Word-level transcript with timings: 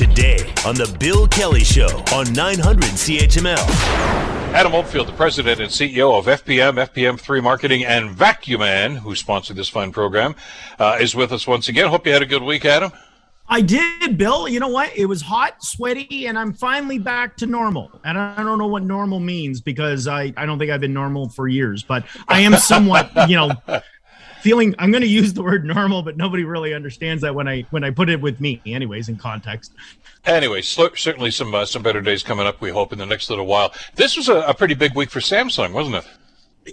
today 0.00 0.38
on 0.64 0.74
The 0.74 0.96
Bill 0.98 1.28
Kelly 1.28 1.62
Show 1.62 2.02
on 2.14 2.32
900 2.32 2.84
CHML. 2.84 3.58
Adam 4.54 4.74
Oldfield, 4.74 5.08
the 5.08 5.12
president 5.12 5.60
and 5.60 5.68
CEO 5.68 6.18
of 6.18 6.24
FPM, 6.24 6.82
FPM3 6.86 7.42
Marketing, 7.42 7.84
and 7.84 8.08
Vacuuman, 8.08 8.96
who 8.96 9.14
sponsored 9.14 9.56
this 9.56 9.68
fine 9.68 9.92
program, 9.92 10.34
uh, 10.78 10.96
is 10.98 11.14
with 11.14 11.32
us 11.32 11.46
once 11.46 11.68
again. 11.68 11.88
Hope 11.88 12.06
you 12.06 12.14
had 12.14 12.22
a 12.22 12.26
good 12.26 12.42
week, 12.42 12.64
Adam. 12.64 12.92
I 13.46 13.60
did, 13.60 14.16
Bill. 14.16 14.48
You 14.48 14.58
know 14.58 14.68
what? 14.68 14.90
It 14.96 15.04
was 15.04 15.20
hot, 15.20 15.62
sweaty, 15.62 16.28
and 16.28 16.38
I'm 16.38 16.54
finally 16.54 16.98
back 16.98 17.36
to 17.36 17.46
normal. 17.46 17.90
And 18.02 18.16
I 18.16 18.42
don't 18.42 18.58
know 18.58 18.68
what 18.68 18.82
normal 18.82 19.20
means 19.20 19.60
because 19.60 20.08
I, 20.08 20.32
I 20.34 20.46
don't 20.46 20.58
think 20.58 20.70
I've 20.70 20.80
been 20.80 20.94
normal 20.94 21.28
for 21.28 21.46
years, 21.46 21.82
but 21.82 22.06
I 22.26 22.40
am 22.40 22.54
somewhat, 22.56 23.10
you 23.28 23.36
know, 23.36 23.50
feeling 24.42 24.74
I'm 24.78 24.90
going 24.90 25.02
to 25.02 25.08
use 25.08 25.32
the 25.32 25.42
word 25.42 25.64
normal, 25.64 26.02
but 26.02 26.16
nobody 26.16 26.44
really 26.44 26.74
understands 26.74 27.22
that 27.22 27.34
when 27.34 27.48
I 27.48 27.62
when 27.70 27.84
I 27.84 27.90
put 27.90 28.08
it 28.08 28.20
with 28.20 28.40
me, 28.40 28.60
anyways, 28.66 29.08
in 29.08 29.16
context. 29.16 29.72
Anyway, 30.24 30.60
certainly 30.62 31.30
some 31.30 31.54
uh, 31.54 31.64
some 31.64 31.82
better 31.82 32.00
days 32.00 32.22
coming 32.22 32.46
up. 32.46 32.60
We 32.60 32.70
hope 32.70 32.92
in 32.92 32.98
the 32.98 33.06
next 33.06 33.30
little 33.30 33.46
while. 33.46 33.72
This 33.94 34.16
was 34.16 34.28
a, 34.28 34.40
a 34.42 34.54
pretty 34.54 34.74
big 34.74 34.94
week 34.94 35.10
for 35.10 35.20
Samsung, 35.20 35.72
wasn't 35.72 35.96
it? 35.96 36.06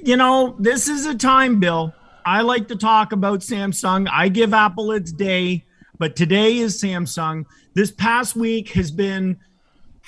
You 0.06 0.18
know, 0.18 0.56
this 0.60 0.88
is 0.88 1.06
a 1.06 1.16
time, 1.16 1.60
Bill. 1.60 1.94
I 2.26 2.42
like 2.42 2.68
to 2.68 2.76
talk 2.76 3.14
about 3.14 3.40
Samsung. 3.40 4.08
I 4.12 4.28
give 4.28 4.54
Apple 4.54 4.92
its 4.92 5.14
day, 5.14 5.66
but 5.98 6.16
today 6.16 6.58
is 6.58 6.82
Samsung. 6.82 7.46
This 7.74 7.92
past 7.92 8.36
week 8.36 8.70
has 8.70 8.92
been 8.92 9.38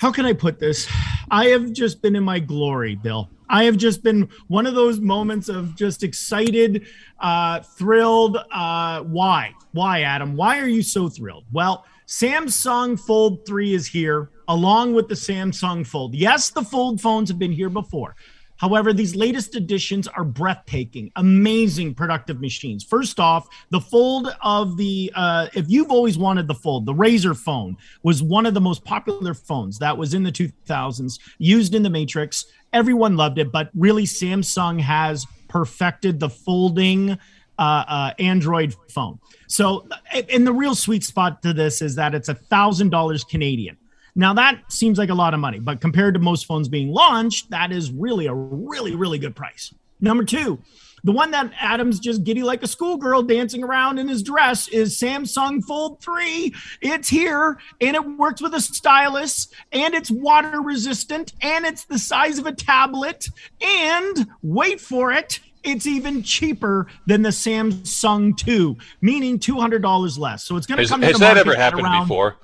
how 0.00 0.10
can 0.10 0.24
I 0.24 0.32
put 0.32 0.58
this? 0.58 0.88
I 1.30 1.48
have 1.48 1.72
just 1.72 2.00
been 2.00 2.16
in 2.16 2.24
my 2.24 2.38
glory, 2.38 2.94
Bill. 2.94 3.28
I 3.50 3.64
have 3.64 3.76
just 3.76 4.02
been 4.02 4.28
one 4.46 4.64
of 4.64 4.74
those 4.74 5.00
moments 5.00 5.48
of 5.48 5.74
just 5.74 6.04
excited, 6.04 6.86
uh, 7.18 7.60
thrilled. 7.60 8.38
Uh, 8.50 9.02
why? 9.02 9.52
Why, 9.72 10.02
Adam? 10.02 10.36
Why 10.36 10.60
are 10.60 10.68
you 10.68 10.82
so 10.82 11.08
thrilled? 11.08 11.44
Well, 11.52 11.84
Samsung 12.06 12.98
Fold 12.98 13.44
3 13.46 13.74
is 13.74 13.86
here 13.86 14.30
along 14.48 14.94
with 14.94 15.08
the 15.08 15.14
Samsung 15.14 15.86
Fold. 15.86 16.14
Yes, 16.14 16.50
the 16.50 16.62
Fold 16.62 17.00
phones 17.00 17.28
have 17.28 17.38
been 17.38 17.52
here 17.52 17.68
before. 17.68 18.14
However, 18.60 18.92
these 18.92 19.16
latest 19.16 19.56
editions 19.56 20.06
are 20.06 20.22
breathtaking, 20.22 21.10
amazing 21.16 21.94
productive 21.94 22.42
machines. 22.42 22.84
First 22.84 23.18
off, 23.18 23.48
the 23.70 23.80
fold 23.80 24.36
of 24.42 24.76
the, 24.76 25.10
uh, 25.14 25.46
if 25.54 25.64
you've 25.70 25.90
always 25.90 26.18
wanted 26.18 26.46
the 26.46 26.54
fold, 26.54 26.84
the 26.84 26.92
Razr 26.92 27.34
phone 27.34 27.78
was 28.02 28.22
one 28.22 28.44
of 28.44 28.52
the 28.52 28.60
most 28.60 28.84
popular 28.84 29.32
phones 29.32 29.78
that 29.78 29.96
was 29.96 30.12
in 30.12 30.24
the 30.24 30.30
2000s, 30.30 31.18
used 31.38 31.74
in 31.74 31.82
the 31.82 31.88
Matrix. 31.88 32.44
Everyone 32.72 33.16
loved 33.16 33.38
it, 33.38 33.50
but 33.50 33.70
really, 33.74 34.04
Samsung 34.04 34.80
has 34.80 35.26
perfected 35.48 36.20
the 36.20 36.30
folding 36.30 37.18
uh, 37.58 37.84
uh, 37.86 38.12
Android 38.18 38.74
phone. 38.88 39.18
So, 39.48 39.86
and 40.30 40.46
the 40.46 40.52
real 40.52 40.74
sweet 40.74 41.04
spot 41.04 41.42
to 41.42 41.52
this 41.52 41.82
is 41.82 41.96
that 41.96 42.14
it's 42.14 42.28
a 42.28 42.34
thousand 42.34 42.90
dollars 42.90 43.24
Canadian. 43.24 43.76
Now 44.14 44.34
that 44.34 44.60
seems 44.72 44.98
like 44.98 45.10
a 45.10 45.14
lot 45.14 45.34
of 45.34 45.40
money, 45.40 45.58
but 45.58 45.80
compared 45.80 46.14
to 46.14 46.20
most 46.20 46.46
phones 46.46 46.68
being 46.68 46.88
launched, 46.88 47.50
that 47.50 47.70
is 47.72 47.90
really 47.90 48.26
a 48.26 48.34
really, 48.34 48.94
really 48.94 49.18
good 49.18 49.36
price. 49.36 49.72
Number 50.00 50.24
two, 50.24 50.58
the 51.04 51.12
one 51.12 51.30
that 51.30 51.52
Adam's 51.58 51.98
just 51.98 52.24
giddy 52.24 52.42
like 52.42 52.62
a 52.62 52.66
schoolgirl 52.66 53.22
dancing 53.22 53.64
around 53.64 53.98
in 53.98 54.08
his 54.08 54.22
dress 54.22 54.68
is 54.68 54.98
Samsung 54.98 55.62
Fold 55.64 56.02
3. 56.02 56.54
It's 56.82 57.08
here 57.08 57.58
and 57.80 57.96
it 57.96 58.18
works 58.18 58.42
with 58.42 58.54
a 58.54 58.60
stylus 58.60 59.48
and 59.72 59.94
it's 59.94 60.10
water 60.10 60.60
resistant 60.60 61.32
and 61.40 61.64
it's 61.64 61.84
the 61.84 61.98
size 61.98 62.38
of 62.38 62.46
a 62.46 62.52
tablet. 62.52 63.28
And 63.60 64.26
wait 64.42 64.80
for 64.80 65.12
it, 65.12 65.40
it's 65.62 65.86
even 65.86 66.22
cheaper 66.22 66.86
than 67.06 67.22
the 67.22 67.30
Samsung 67.30 68.36
2, 68.36 68.76
meaning 69.00 69.38
$200 69.38 70.18
less. 70.18 70.44
So 70.44 70.56
it's 70.56 70.66
going 70.66 70.82
to 70.82 70.88
come 70.88 71.02
Has 71.02 71.18
that 71.18 71.36
ever 71.36 71.54
happened 71.54 71.82
around, 71.82 72.04
before? 72.04 72.36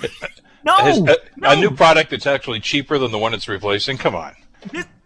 No, 0.66 0.78
a, 0.78 1.16
no, 1.36 1.50
a, 1.50 1.56
new 1.56 1.70
product 1.70 2.10
that's 2.10 2.26
actually 2.26 2.58
cheaper 2.58 2.96
than 2.96 3.12
the 3.12 3.18
one 3.18 3.34
it's 3.34 3.48
replacing. 3.48 3.98
Come 3.98 4.14
on. 4.14 4.32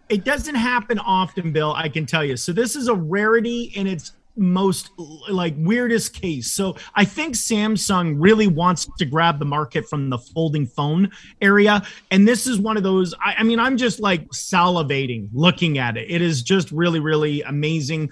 It 0.09 0.23
doesn't 0.23 0.55
happen 0.55 0.99
often, 0.99 1.51
Bill. 1.51 1.73
I 1.73 1.89
can 1.89 2.05
tell 2.05 2.25
you. 2.25 2.35
So 2.35 2.51
this 2.51 2.75
is 2.75 2.87
a 2.87 2.95
rarity 2.95 3.71
in 3.75 3.87
its 3.87 4.13
most 4.35 4.91
like 5.29 5.53
weirdest 5.57 6.13
case. 6.13 6.51
So 6.51 6.75
I 6.95 7.05
think 7.05 7.35
Samsung 7.35 8.15
really 8.17 8.47
wants 8.47 8.87
to 8.97 9.05
grab 9.05 9.37
the 9.37 9.45
market 9.45 9.87
from 9.87 10.09
the 10.09 10.17
folding 10.17 10.65
phone 10.65 11.11
area, 11.41 11.83
and 12.11 12.27
this 12.27 12.47
is 12.47 12.59
one 12.59 12.77
of 12.77 12.83
those. 12.83 13.13
I, 13.23 13.35
I 13.39 13.43
mean, 13.43 13.59
I'm 13.59 13.77
just 13.77 13.99
like 13.99 14.27
salivating 14.29 15.27
looking 15.33 15.77
at 15.77 15.97
it. 15.97 16.09
It 16.09 16.21
is 16.21 16.41
just 16.41 16.71
really, 16.71 16.99
really 16.99 17.41
amazing. 17.43 18.09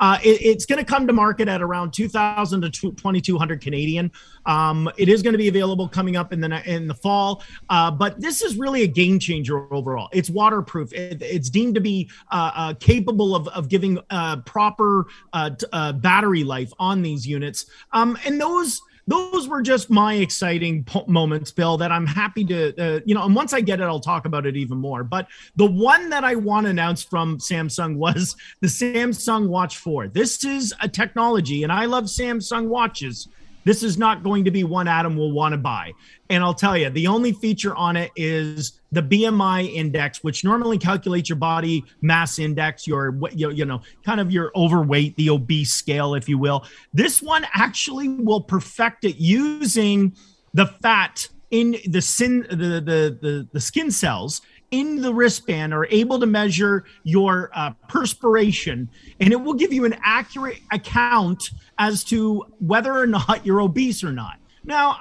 Uh, 0.00 0.18
it, 0.22 0.40
it's 0.42 0.66
going 0.66 0.78
to 0.78 0.84
come 0.84 1.06
to 1.06 1.12
market 1.12 1.48
at 1.48 1.62
around 1.62 1.92
2,000 1.92 2.60
to 2.62 2.70
2,200 2.70 3.60
Canadian. 3.60 4.10
Um, 4.46 4.90
it 4.96 5.08
is 5.08 5.22
going 5.22 5.32
to 5.32 5.38
be 5.38 5.48
available 5.48 5.88
coming 5.88 6.16
up 6.16 6.32
in 6.32 6.40
the 6.40 6.62
in 6.70 6.86
the 6.86 6.94
fall. 6.94 7.42
Uh, 7.68 7.90
but 7.90 8.20
this 8.20 8.42
is 8.42 8.56
really 8.56 8.82
a 8.82 8.86
game 8.86 9.18
changer 9.18 9.72
overall. 9.72 10.08
It's 10.12 10.30
waterproof. 10.30 10.92
It, 10.92 11.22
it's 11.22 11.50
deemed 11.50 11.74
to 11.74 11.80
be 11.80 12.10
uh, 12.30 12.50
uh 12.54 12.74
capable 12.74 13.34
of, 13.34 13.48
of 13.48 13.68
giving 13.68 13.98
uh, 14.10 14.36
proper 14.38 15.06
uh, 15.32 15.92
battery 15.92 16.44
life 16.44 16.72
on 16.78 17.02
these 17.02 17.26
units. 17.26 17.66
Um, 17.92 18.18
and 18.24 18.40
those 18.40 18.80
those 19.08 19.48
were 19.48 19.62
just 19.62 19.88
my 19.88 20.14
exciting 20.14 20.86
moments, 21.06 21.50
Bill, 21.50 21.78
that 21.78 21.90
I'm 21.90 22.06
happy 22.06 22.44
to, 22.44 22.76
uh, 22.76 23.00
you 23.06 23.14
know, 23.14 23.24
and 23.24 23.34
once 23.34 23.54
I 23.54 23.62
get 23.62 23.80
it, 23.80 23.84
I'll 23.84 24.00
talk 24.00 24.26
about 24.26 24.44
it 24.44 24.54
even 24.54 24.76
more. 24.76 25.02
But 25.02 25.28
the 25.56 25.64
one 25.64 26.10
that 26.10 26.24
I 26.24 26.34
want 26.34 26.66
to 26.66 26.70
announce 26.70 27.02
from 27.02 27.38
Samsung 27.38 27.96
was 27.98 28.36
the 28.60 28.66
Samsung 28.66 29.48
Watch 29.48 29.78
4. 29.78 30.08
This 30.08 30.44
is 30.44 30.74
a 30.82 30.88
technology, 30.88 31.62
and 31.62 31.72
I 31.72 31.86
love 31.86 32.04
Samsung 32.04 32.68
watches 32.68 33.28
this 33.68 33.82
is 33.82 33.98
not 33.98 34.22
going 34.22 34.46
to 34.46 34.50
be 34.50 34.64
one 34.64 34.88
Adam 34.88 35.14
will 35.14 35.30
want 35.30 35.52
to 35.52 35.58
buy. 35.58 35.92
And 36.30 36.42
I'll 36.42 36.54
tell 36.54 36.74
you, 36.74 36.88
the 36.88 37.06
only 37.06 37.32
feature 37.32 37.76
on 37.76 37.96
it 37.96 38.10
is 38.16 38.80
the 38.92 39.02
BMI 39.02 39.70
index, 39.74 40.24
which 40.24 40.42
normally 40.42 40.78
calculates 40.78 41.28
your 41.28 41.36
body 41.36 41.84
mass 42.00 42.38
index, 42.38 42.86
your 42.86 43.20
you 43.34 43.66
know, 43.66 43.82
kind 44.06 44.20
of 44.20 44.32
your 44.32 44.52
overweight, 44.56 45.16
the 45.16 45.28
obese 45.28 45.74
scale, 45.74 46.14
if 46.14 46.30
you 46.30 46.38
will. 46.38 46.64
This 46.94 47.20
one 47.20 47.46
actually 47.52 48.08
will 48.08 48.40
perfect 48.40 49.04
it 49.04 49.16
using 49.16 50.16
the 50.54 50.64
fat 50.64 51.28
in 51.50 51.76
the 51.86 52.00
sin 52.00 52.46
the 52.48 52.56
the 52.56 53.18
the, 53.20 53.48
the 53.52 53.60
skin 53.60 53.90
cells 53.90 54.40
in 54.70 55.00
the 55.00 55.12
wristband 55.12 55.72
are 55.72 55.86
able 55.86 56.20
to 56.20 56.26
measure 56.26 56.84
your 57.02 57.50
uh, 57.54 57.72
perspiration 57.88 58.88
and 59.20 59.32
it 59.32 59.36
will 59.36 59.54
give 59.54 59.72
you 59.72 59.84
an 59.84 59.96
accurate 60.02 60.60
account 60.72 61.50
as 61.78 62.04
to 62.04 62.44
whether 62.58 62.92
or 62.92 63.06
not 63.06 63.44
you're 63.44 63.60
obese 63.60 64.04
or 64.04 64.12
not. 64.12 64.38
Now, 64.64 64.98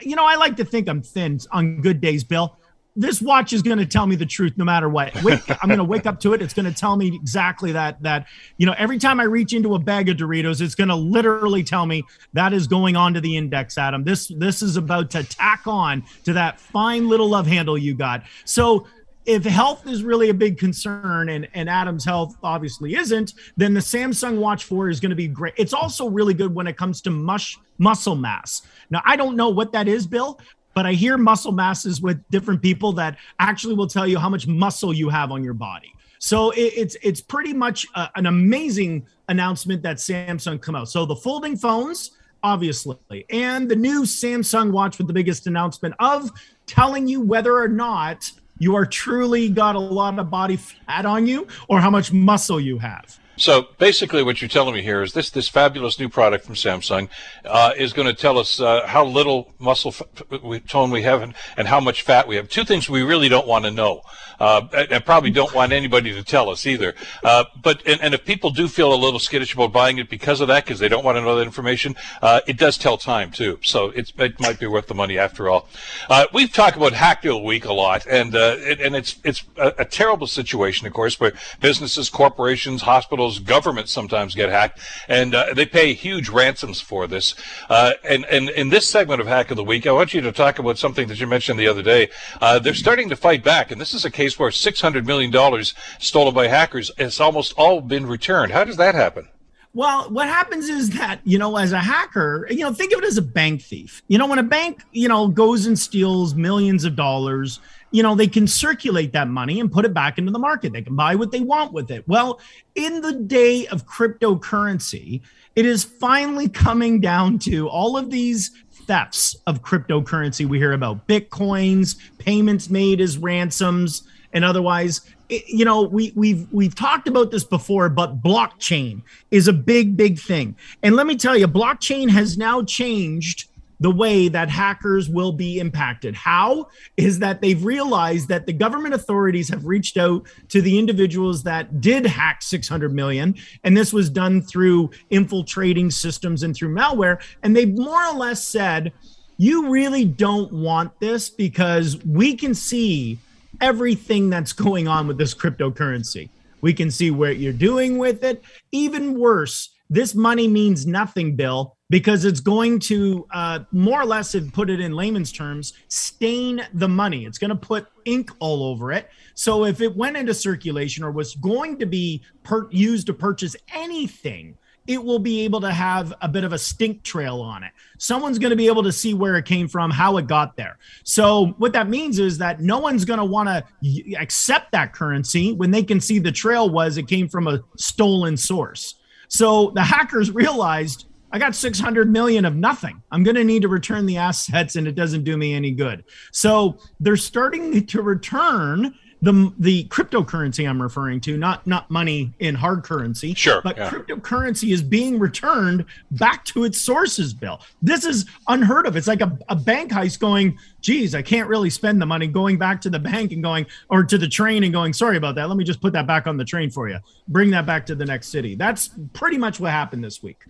you 0.00 0.16
know, 0.16 0.24
I 0.24 0.36
like 0.36 0.56
to 0.56 0.64
think 0.64 0.88
I'm 0.88 1.02
thin 1.02 1.38
on 1.50 1.80
good 1.80 2.00
days, 2.00 2.24
Bill. 2.24 2.56
This 2.94 3.22
watch 3.22 3.54
is 3.54 3.62
going 3.62 3.78
to 3.78 3.86
tell 3.86 4.06
me 4.06 4.16
the 4.16 4.26
truth 4.26 4.52
no 4.58 4.66
matter 4.66 4.86
what. 4.86 5.22
Wake, 5.22 5.40
I'm 5.48 5.68
going 5.68 5.78
to 5.78 5.84
wake 5.84 6.04
up 6.04 6.20
to 6.20 6.34
it. 6.34 6.42
It's 6.42 6.52
going 6.52 6.66
to 6.66 6.74
tell 6.74 6.94
me 6.94 7.14
exactly 7.14 7.72
that 7.72 8.02
that 8.02 8.26
you 8.58 8.66
know 8.66 8.74
every 8.76 8.98
time 8.98 9.18
I 9.18 9.22
reach 9.22 9.54
into 9.54 9.74
a 9.74 9.78
bag 9.78 10.10
of 10.10 10.18
Doritos, 10.18 10.60
it's 10.60 10.74
going 10.74 10.88
to 10.88 10.94
literally 10.94 11.62
tell 11.62 11.86
me 11.86 12.04
that 12.34 12.52
is 12.52 12.66
going 12.66 12.94
on 12.94 13.14
to 13.14 13.20
the 13.22 13.34
index, 13.34 13.78
Adam. 13.78 14.04
This 14.04 14.28
this 14.36 14.60
is 14.60 14.76
about 14.76 15.10
to 15.12 15.24
tack 15.24 15.62
on 15.66 16.04
to 16.24 16.34
that 16.34 16.60
fine 16.60 17.08
little 17.08 17.30
love 17.30 17.46
handle 17.46 17.78
you 17.78 17.94
got. 17.94 18.24
So 18.44 18.86
if 19.24 19.44
health 19.44 19.86
is 19.86 20.02
really 20.02 20.30
a 20.30 20.34
big 20.34 20.58
concern 20.58 21.28
and, 21.28 21.48
and 21.54 21.68
Adam's 21.68 22.04
health 22.04 22.36
obviously 22.42 22.94
isn't, 22.94 23.34
then 23.56 23.74
the 23.74 23.80
Samsung 23.80 24.38
Watch 24.38 24.64
4 24.64 24.88
is 24.88 25.00
going 25.00 25.10
to 25.10 25.16
be 25.16 25.28
great. 25.28 25.54
It's 25.56 25.72
also 25.72 26.08
really 26.08 26.34
good 26.34 26.54
when 26.54 26.66
it 26.66 26.76
comes 26.76 27.00
to 27.02 27.10
mush 27.10 27.58
muscle 27.78 28.16
mass. 28.16 28.62
Now, 28.90 29.02
I 29.04 29.16
don't 29.16 29.36
know 29.36 29.48
what 29.48 29.72
that 29.72 29.86
is, 29.86 30.06
Bill, 30.06 30.40
but 30.74 30.86
I 30.86 30.92
hear 30.92 31.16
muscle 31.16 31.52
masses 31.52 32.00
with 32.00 32.22
different 32.30 32.62
people 32.62 32.92
that 32.94 33.16
actually 33.38 33.74
will 33.74 33.86
tell 33.86 34.06
you 34.06 34.18
how 34.18 34.28
much 34.28 34.46
muscle 34.46 34.92
you 34.92 35.08
have 35.08 35.30
on 35.30 35.44
your 35.44 35.54
body. 35.54 35.92
So 36.18 36.50
it, 36.50 36.72
it's 36.76 36.96
it's 37.02 37.20
pretty 37.20 37.52
much 37.52 37.84
a, 37.96 38.08
an 38.14 38.26
amazing 38.26 39.06
announcement 39.28 39.82
that 39.82 39.96
Samsung 39.96 40.60
come 40.60 40.76
out. 40.76 40.88
So 40.88 41.04
the 41.04 41.16
folding 41.16 41.56
phones, 41.56 42.12
obviously, 42.44 43.24
and 43.28 43.68
the 43.68 43.76
new 43.76 44.02
Samsung 44.02 44.70
watch 44.70 44.98
with 44.98 45.08
the 45.08 45.12
biggest 45.12 45.46
announcement 45.46 45.94
of 45.98 46.30
telling 46.66 47.08
you 47.08 47.20
whether 47.20 47.58
or 47.58 47.68
not 47.68 48.30
you 48.62 48.76
are 48.76 48.86
truly 48.86 49.48
got 49.48 49.74
a 49.74 49.80
lot 49.80 50.16
of 50.20 50.30
body 50.30 50.56
fat 50.56 51.04
on 51.04 51.26
you 51.26 51.48
or 51.68 51.80
how 51.80 51.90
much 51.90 52.12
muscle 52.12 52.60
you 52.60 52.78
have. 52.78 53.18
So 53.36 53.68
basically, 53.78 54.22
what 54.22 54.42
you're 54.42 54.48
telling 54.48 54.74
me 54.74 54.82
here 54.82 55.02
is 55.02 55.14
this: 55.14 55.30
this 55.30 55.48
fabulous 55.48 55.98
new 55.98 56.08
product 56.08 56.44
from 56.44 56.54
Samsung 56.54 57.08
uh, 57.44 57.72
is 57.76 57.92
going 57.92 58.06
to 58.06 58.14
tell 58.14 58.38
us 58.38 58.60
uh, 58.60 58.86
how 58.86 59.06
little 59.06 59.52
muscle 59.58 59.94
f- 59.98 60.66
tone 60.68 60.90
we 60.90 61.02
have 61.02 61.22
and, 61.22 61.34
and, 61.56 61.66
how 61.66 61.80
much 61.80 62.02
fat 62.02 62.28
we 62.28 62.36
have. 62.36 62.48
Two 62.48 62.64
things 62.64 62.90
we 62.90 63.02
really 63.02 63.30
don't 63.30 63.46
want 63.46 63.64
to 63.64 63.70
know, 63.70 64.02
uh, 64.38 64.66
and, 64.90 65.04
probably 65.06 65.30
don't 65.30 65.54
want 65.54 65.72
anybody 65.72 66.12
to 66.12 66.22
tell 66.22 66.50
us 66.50 66.66
either. 66.66 66.94
Uh, 67.24 67.44
but 67.62 67.82
and, 67.86 68.00
and, 68.02 68.12
if 68.12 68.24
people 68.24 68.50
do 68.50 68.68
feel 68.68 68.92
a 68.92 68.96
little 68.96 69.18
skittish 69.18 69.54
about 69.54 69.72
buying 69.72 69.96
it 69.96 70.10
because 70.10 70.42
of 70.42 70.48
that, 70.48 70.64
because 70.64 70.78
they 70.78 70.88
don't 70.88 71.04
want 71.04 71.16
to 71.16 71.22
know 71.22 71.36
that 71.36 71.42
information, 71.42 71.96
uh, 72.20 72.40
it 72.46 72.58
does 72.58 72.76
tell 72.76 72.98
time 72.98 73.30
too. 73.30 73.58
So 73.62 73.92
it 73.96 74.12
might 74.40 74.60
be 74.60 74.66
worth 74.66 74.88
the 74.88 74.94
money 74.94 75.16
after 75.16 75.48
all. 75.48 75.68
Uh, 76.10 76.26
we've 76.34 76.52
talked 76.52 76.76
about 76.76 76.92
Hack 76.92 77.24
of 77.24 77.32
the 77.32 77.38
Week 77.38 77.64
a 77.64 77.72
lot, 77.72 78.06
and 78.06 78.34
and 78.34 78.94
it's 78.94 79.16
it's 79.24 79.42
a, 79.56 79.72
a 79.78 79.84
terrible 79.86 80.26
situation, 80.26 80.86
of 80.86 80.92
course, 80.92 81.18
where 81.18 81.32
businesses, 81.60 82.10
corporations, 82.10 82.82
hospitals 82.82 83.21
hospitals, 83.22 83.46
governments 83.46 83.92
sometimes 83.92 84.34
get 84.34 84.50
hacked, 84.50 84.80
and 85.08 85.34
uh, 85.34 85.54
they 85.54 85.66
pay 85.66 85.94
huge 85.94 86.28
ransoms 86.28 86.80
for 86.80 87.06
this. 87.06 87.34
Uh, 87.68 87.92
and, 88.04 88.24
and 88.26 88.50
in 88.50 88.70
this 88.70 88.88
segment 88.88 89.20
of 89.20 89.26
Hack 89.26 89.50
of 89.50 89.56
the 89.56 89.64
Week, 89.64 89.86
I 89.86 89.92
want 89.92 90.14
you 90.14 90.20
to 90.22 90.32
talk 90.32 90.58
about 90.58 90.78
something 90.78 91.08
that 91.08 91.20
you 91.20 91.26
mentioned 91.26 91.58
the 91.58 91.68
other 91.68 91.82
day. 91.82 92.08
Uh, 92.40 92.58
they're 92.58 92.74
starting 92.74 93.08
to 93.10 93.16
fight 93.16 93.44
back, 93.44 93.70
and 93.70 93.80
this 93.80 93.94
is 93.94 94.04
a 94.04 94.10
case 94.10 94.38
where 94.38 94.50
$600 94.50 95.04
million 95.06 95.64
stolen 95.98 96.34
by 96.34 96.48
hackers 96.48 96.90
has 96.98 97.20
almost 97.20 97.54
all 97.56 97.80
been 97.80 98.06
returned. 98.06 98.52
How 98.52 98.64
does 98.64 98.76
that 98.76 98.94
happen? 98.94 99.28
Well, 99.74 100.10
what 100.10 100.28
happens 100.28 100.68
is 100.68 100.90
that, 100.90 101.20
you 101.24 101.38
know, 101.38 101.56
as 101.56 101.72
a 101.72 101.78
hacker, 101.78 102.46
you 102.50 102.58
know, 102.58 102.74
think 102.74 102.92
of 102.92 102.98
it 102.98 103.06
as 103.06 103.16
a 103.16 103.22
bank 103.22 103.62
thief. 103.62 104.02
You 104.06 104.18
know, 104.18 104.26
when 104.26 104.38
a 104.38 104.42
bank, 104.42 104.82
you 104.92 105.08
know, 105.08 105.28
goes 105.28 105.64
and 105.64 105.78
steals 105.78 106.34
millions 106.34 106.84
of 106.84 106.94
dollars, 106.94 107.58
you 107.92 108.02
know, 108.02 108.14
they 108.14 108.26
can 108.26 108.46
circulate 108.46 109.12
that 109.12 109.28
money 109.28 109.60
and 109.60 109.70
put 109.70 109.84
it 109.84 109.94
back 109.94 110.18
into 110.18 110.32
the 110.32 110.38
market. 110.38 110.72
They 110.72 110.82
can 110.82 110.96
buy 110.96 111.14
what 111.14 111.30
they 111.30 111.40
want 111.40 111.72
with 111.72 111.90
it. 111.90 112.06
Well, 112.08 112.40
in 112.74 113.00
the 113.02 113.12
day 113.12 113.66
of 113.68 113.86
cryptocurrency, 113.86 115.20
it 115.54 115.66
is 115.66 115.84
finally 115.84 116.48
coming 116.48 117.00
down 117.00 117.38
to 117.40 117.68
all 117.68 117.96
of 117.96 118.10
these 118.10 118.50
thefts 118.86 119.36
of 119.46 119.62
cryptocurrency 119.62 120.46
we 120.46 120.58
hear 120.58 120.72
about 120.72 121.06
bitcoins, 121.06 121.96
payments 122.18 122.70
made 122.70 123.00
as 123.00 123.18
ransoms, 123.18 124.02
and 124.32 124.44
otherwise 124.44 125.02
you 125.28 125.64
know 125.64 125.82
we 125.82 126.12
we've 126.14 126.46
we've 126.52 126.74
talked 126.74 127.08
about 127.08 127.30
this 127.30 127.44
before 127.44 127.88
but 127.88 128.22
blockchain 128.22 129.02
is 129.30 129.48
a 129.48 129.52
big 129.52 129.96
big 129.96 130.18
thing 130.18 130.54
and 130.82 130.94
let 130.94 131.06
me 131.06 131.16
tell 131.16 131.36
you 131.36 131.48
blockchain 131.48 132.10
has 132.10 132.36
now 132.36 132.62
changed 132.62 133.48
the 133.82 133.90
way 133.90 134.28
that 134.28 134.48
hackers 134.48 135.08
will 135.08 135.32
be 135.32 135.58
impacted 135.58 136.14
how 136.14 136.66
is 136.96 137.18
that 137.18 137.40
they've 137.40 137.64
realized 137.64 138.28
that 138.28 138.46
the 138.46 138.52
government 138.52 138.94
authorities 138.94 139.48
have 139.48 139.66
reached 139.66 139.96
out 139.96 140.26
to 140.48 140.62
the 140.62 140.78
individuals 140.78 141.42
that 141.42 141.80
did 141.80 142.06
hack 142.06 142.42
600 142.42 142.94
million 142.94 143.34
and 143.64 143.76
this 143.76 143.92
was 143.92 144.08
done 144.08 144.40
through 144.40 144.90
infiltrating 145.10 145.90
systems 145.90 146.42
and 146.42 146.56
through 146.56 146.74
malware 146.74 147.20
and 147.42 147.54
they 147.54 147.66
more 147.66 148.04
or 148.06 148.14
less 148.14 148.42
said 148.46 148.92
you 149.36 149.70
really 149.70 150.04
don't 150.04 150.52
want 150.52 150.98
this 151.00 151.28
because 151.28 152.04
we 152.04 152.36
can 152.36 152.54
see 152.54 153.18
everything 153.60 154.30
that's 154.30 154.52
going 154.52 154.88
on 154.88 155.06
with 155.06 155.18
this 155.18 155.34
cryptocurrency. 155.34 156.28
We 156.60 156.74
can 156.74 156.90
see 156.90 157.10
what 157.10 157.38
you're 157.38 157.52
doing 157.52 157.98
with 157.98 158.22
it. 158.24 158.42
Even 158.70 159.18
worse, 159.18 159.70
this 159.90 160.14
money 160.14 160.48
means 160.48 160.86
nothing, 160.86 161.36
Bill, 161.36 161.76
because 161.92 162.24
it's 162.24 162.40
going 162.40 162.78
to 162.78 163.26
uh, 163.32 163.58
more 163.70 164.00
or 164.00 164.06
less, 164.06 164.34
if 164.34 164.50
put 164.54 164.70
it 164.70 164.80
in 164.80 164.92
layman's 164.92 165.30
terms, 165.30 165.74
stain 165.88 166.66
the 166.72 166.88
money. 166.88 167.26
It's 167.26 167.36
going 167.36 167.50
to 167.50 167.54
put 167.54 167.86
ink 168.06 168.30
all 168.38 168.62
over 168.62 168.92
it. 168.92 169.10
So 169.34 169.66
if 169.66 169.82
it 169.82 169.94
went 169.94 170.16
into 170.16 170.32
circulation 170.32 171.04
or 171.04 171.10
was 171.10 171.34
going 171.34 171.78
to 171.80 171.84
be 171.84 172.22
per- 172.44 172.66
used 172.70 173.08
to 173.08 173.12
purchase 173.12 173.54
anything, 173.74 174.56
it 174.86 175.04
will 175.04 175.18
be 175.18 175.42
able 175.42 175.60
to 175.60 175.70
have 175.70 176.14
a 176.22 176.28
bit 176.28 176.44
of 176.44 176.54
a 176.54 176.58
stink 176.58 177.02
trail 177.02 177.42
on 177.42 177.62
it. 177.62 177.72
Someone's 177.98 178.38
going 178.38 178.52
to 178.52 178.56
be 178.56 178.68
able 178.68 178.84
to 178.84 178.90
see 178.90 179.12
where 179.12 179.36
it 179.36 179.44
came 179.44 179.68
from, 179.68 179.90
how 179.90 180.16
it 180.16 180.26
got 180.26 180.56
there. 180.56 180.78
So, 181.04 181.48
what 181.58 181.74
that 181.74 181.90
means 181.90 182.18
is 182.18 182.38
that 182.38 182.60
no 182.60 182.78
one's 182.78 183.04
going 183.04 183.18
to 183.18 183.24
want 183.24 183.50
to 183.50 184.14
accept 184.14 184.72
that 184.72 184.94
currency 184.94 185.52
when 185.52 185.70
they 185.70 185.82
can 185.82 186.00
see 186.00 186.18
the 186.18 186.32
trail 186.32 186.70
was 186.70 186.96
it 186.96 187.06
came 187.06 187.28
from 187.28 187.48
a 187.48 187.60
stolen 187.76 188.38
source. 188.38 188.94
So, 189.28 189.72
the 189.74 189.82
hackers 189.82 190.30
realized 190.34 191.06
I 191.32 191.38
got 191.38 191.56
600 191.56 192.10
million 192.10 192.44
of 192.44 192.54
nothing. 192.54 193.02
I'm 193.10 193.22
going 193.22 193.36
to 193.36 193.44
need 193.44 193.62
to 193.62 193.68
return 193.68 194.06
the 194.06 194.18
assets 194.18 194.76
and 194.76 194.86
it 194.86 194.94
doesn't 194.94 195.24
do 195.24 195.36
me 195.36 195.54
any 195.54 195.70
good. 195.70 196.04
So, 196.30 196.78
they're 197.00 197.16
starting 197.16 197.86
to 197.86 198.02
return 198.02 198.94
the 199.22 199.52
the 199.58 199.84
cryptocurrency 199.84 200.68
I'm 200.68 200.82
referring 200.82 201.20
to, 201.22 201.36
not 201.36 201.64
not 201.64 201.88
money 201.90 202.32
in 202.40 202.56
hard 202.56 202.82
currency. 202.82 203.34
Sure. 203.34 203.62
But 203.62 203.76
yeah. 203.76 203.88
cryptocurrency 203.88 204.72
is 204.72 204.82
being 204.82 205.18
returned 205.20 205.86
back 206.10 206.44
to 206.46 206.64
its 206.64 206.80
sources, 206.80 207.32
Bill. 207.32 207.60
This 207.80 208.04
is 208.04 208.26
unheard 208.48 208.86
of. 208.86 208.96
It's 208.96 209.06
like 209.06 209.20
a, 209.20 209.38
a 209.48 209.54
bank 209.54 209.92
heist 209.92 210.18
going, 210.18 210.58
geez, 210.80 211.14
I 211.14 211.22
can't 211.22 211.48
really 211.48 211.70
spend 211.70 212.02
the 212.02 212.06
money 212.06 212.26
going 212.26 212.58
back 212.58 212.80
to 212.82 212.90
the 212.90 212.98
bank 212.98 213.30
and 213.30 213.42
going 213.42 213.66
or 213.88 214.02
to 214.02 214.18
the 214.18 214.28
train 214.28 214.64
and 214.64 214.72
going, 214.72 214.92
sorry 214.92 215.16
about 215.16 215.36
that. 215.36 215.48
Let 215.48 215.56
me 215.56 215.64
just 215.64 215.80
put 215.80 215.92
that 215.92 216.06
back 216.06 216.26
on 216.26 216.36
the 216.36 216.44
train 216.44 216.70
for 216.70 216.88
you. 216.88 216.98
Bring 217.28 217.50
that 217.50 217.64
back 217.64 217.86
to 217.86 217.94
the 217.94 218.04
next 218.04 218.28
city. 218.28 218.56
That's 218.56 218.90
pretty 219.12 219.38
much 219.38 219.60
what 219.60 219.70
happened 219.70 220.02
this 220.02 220.20
week. 220.20 220.44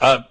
Uh, 0.00 0.22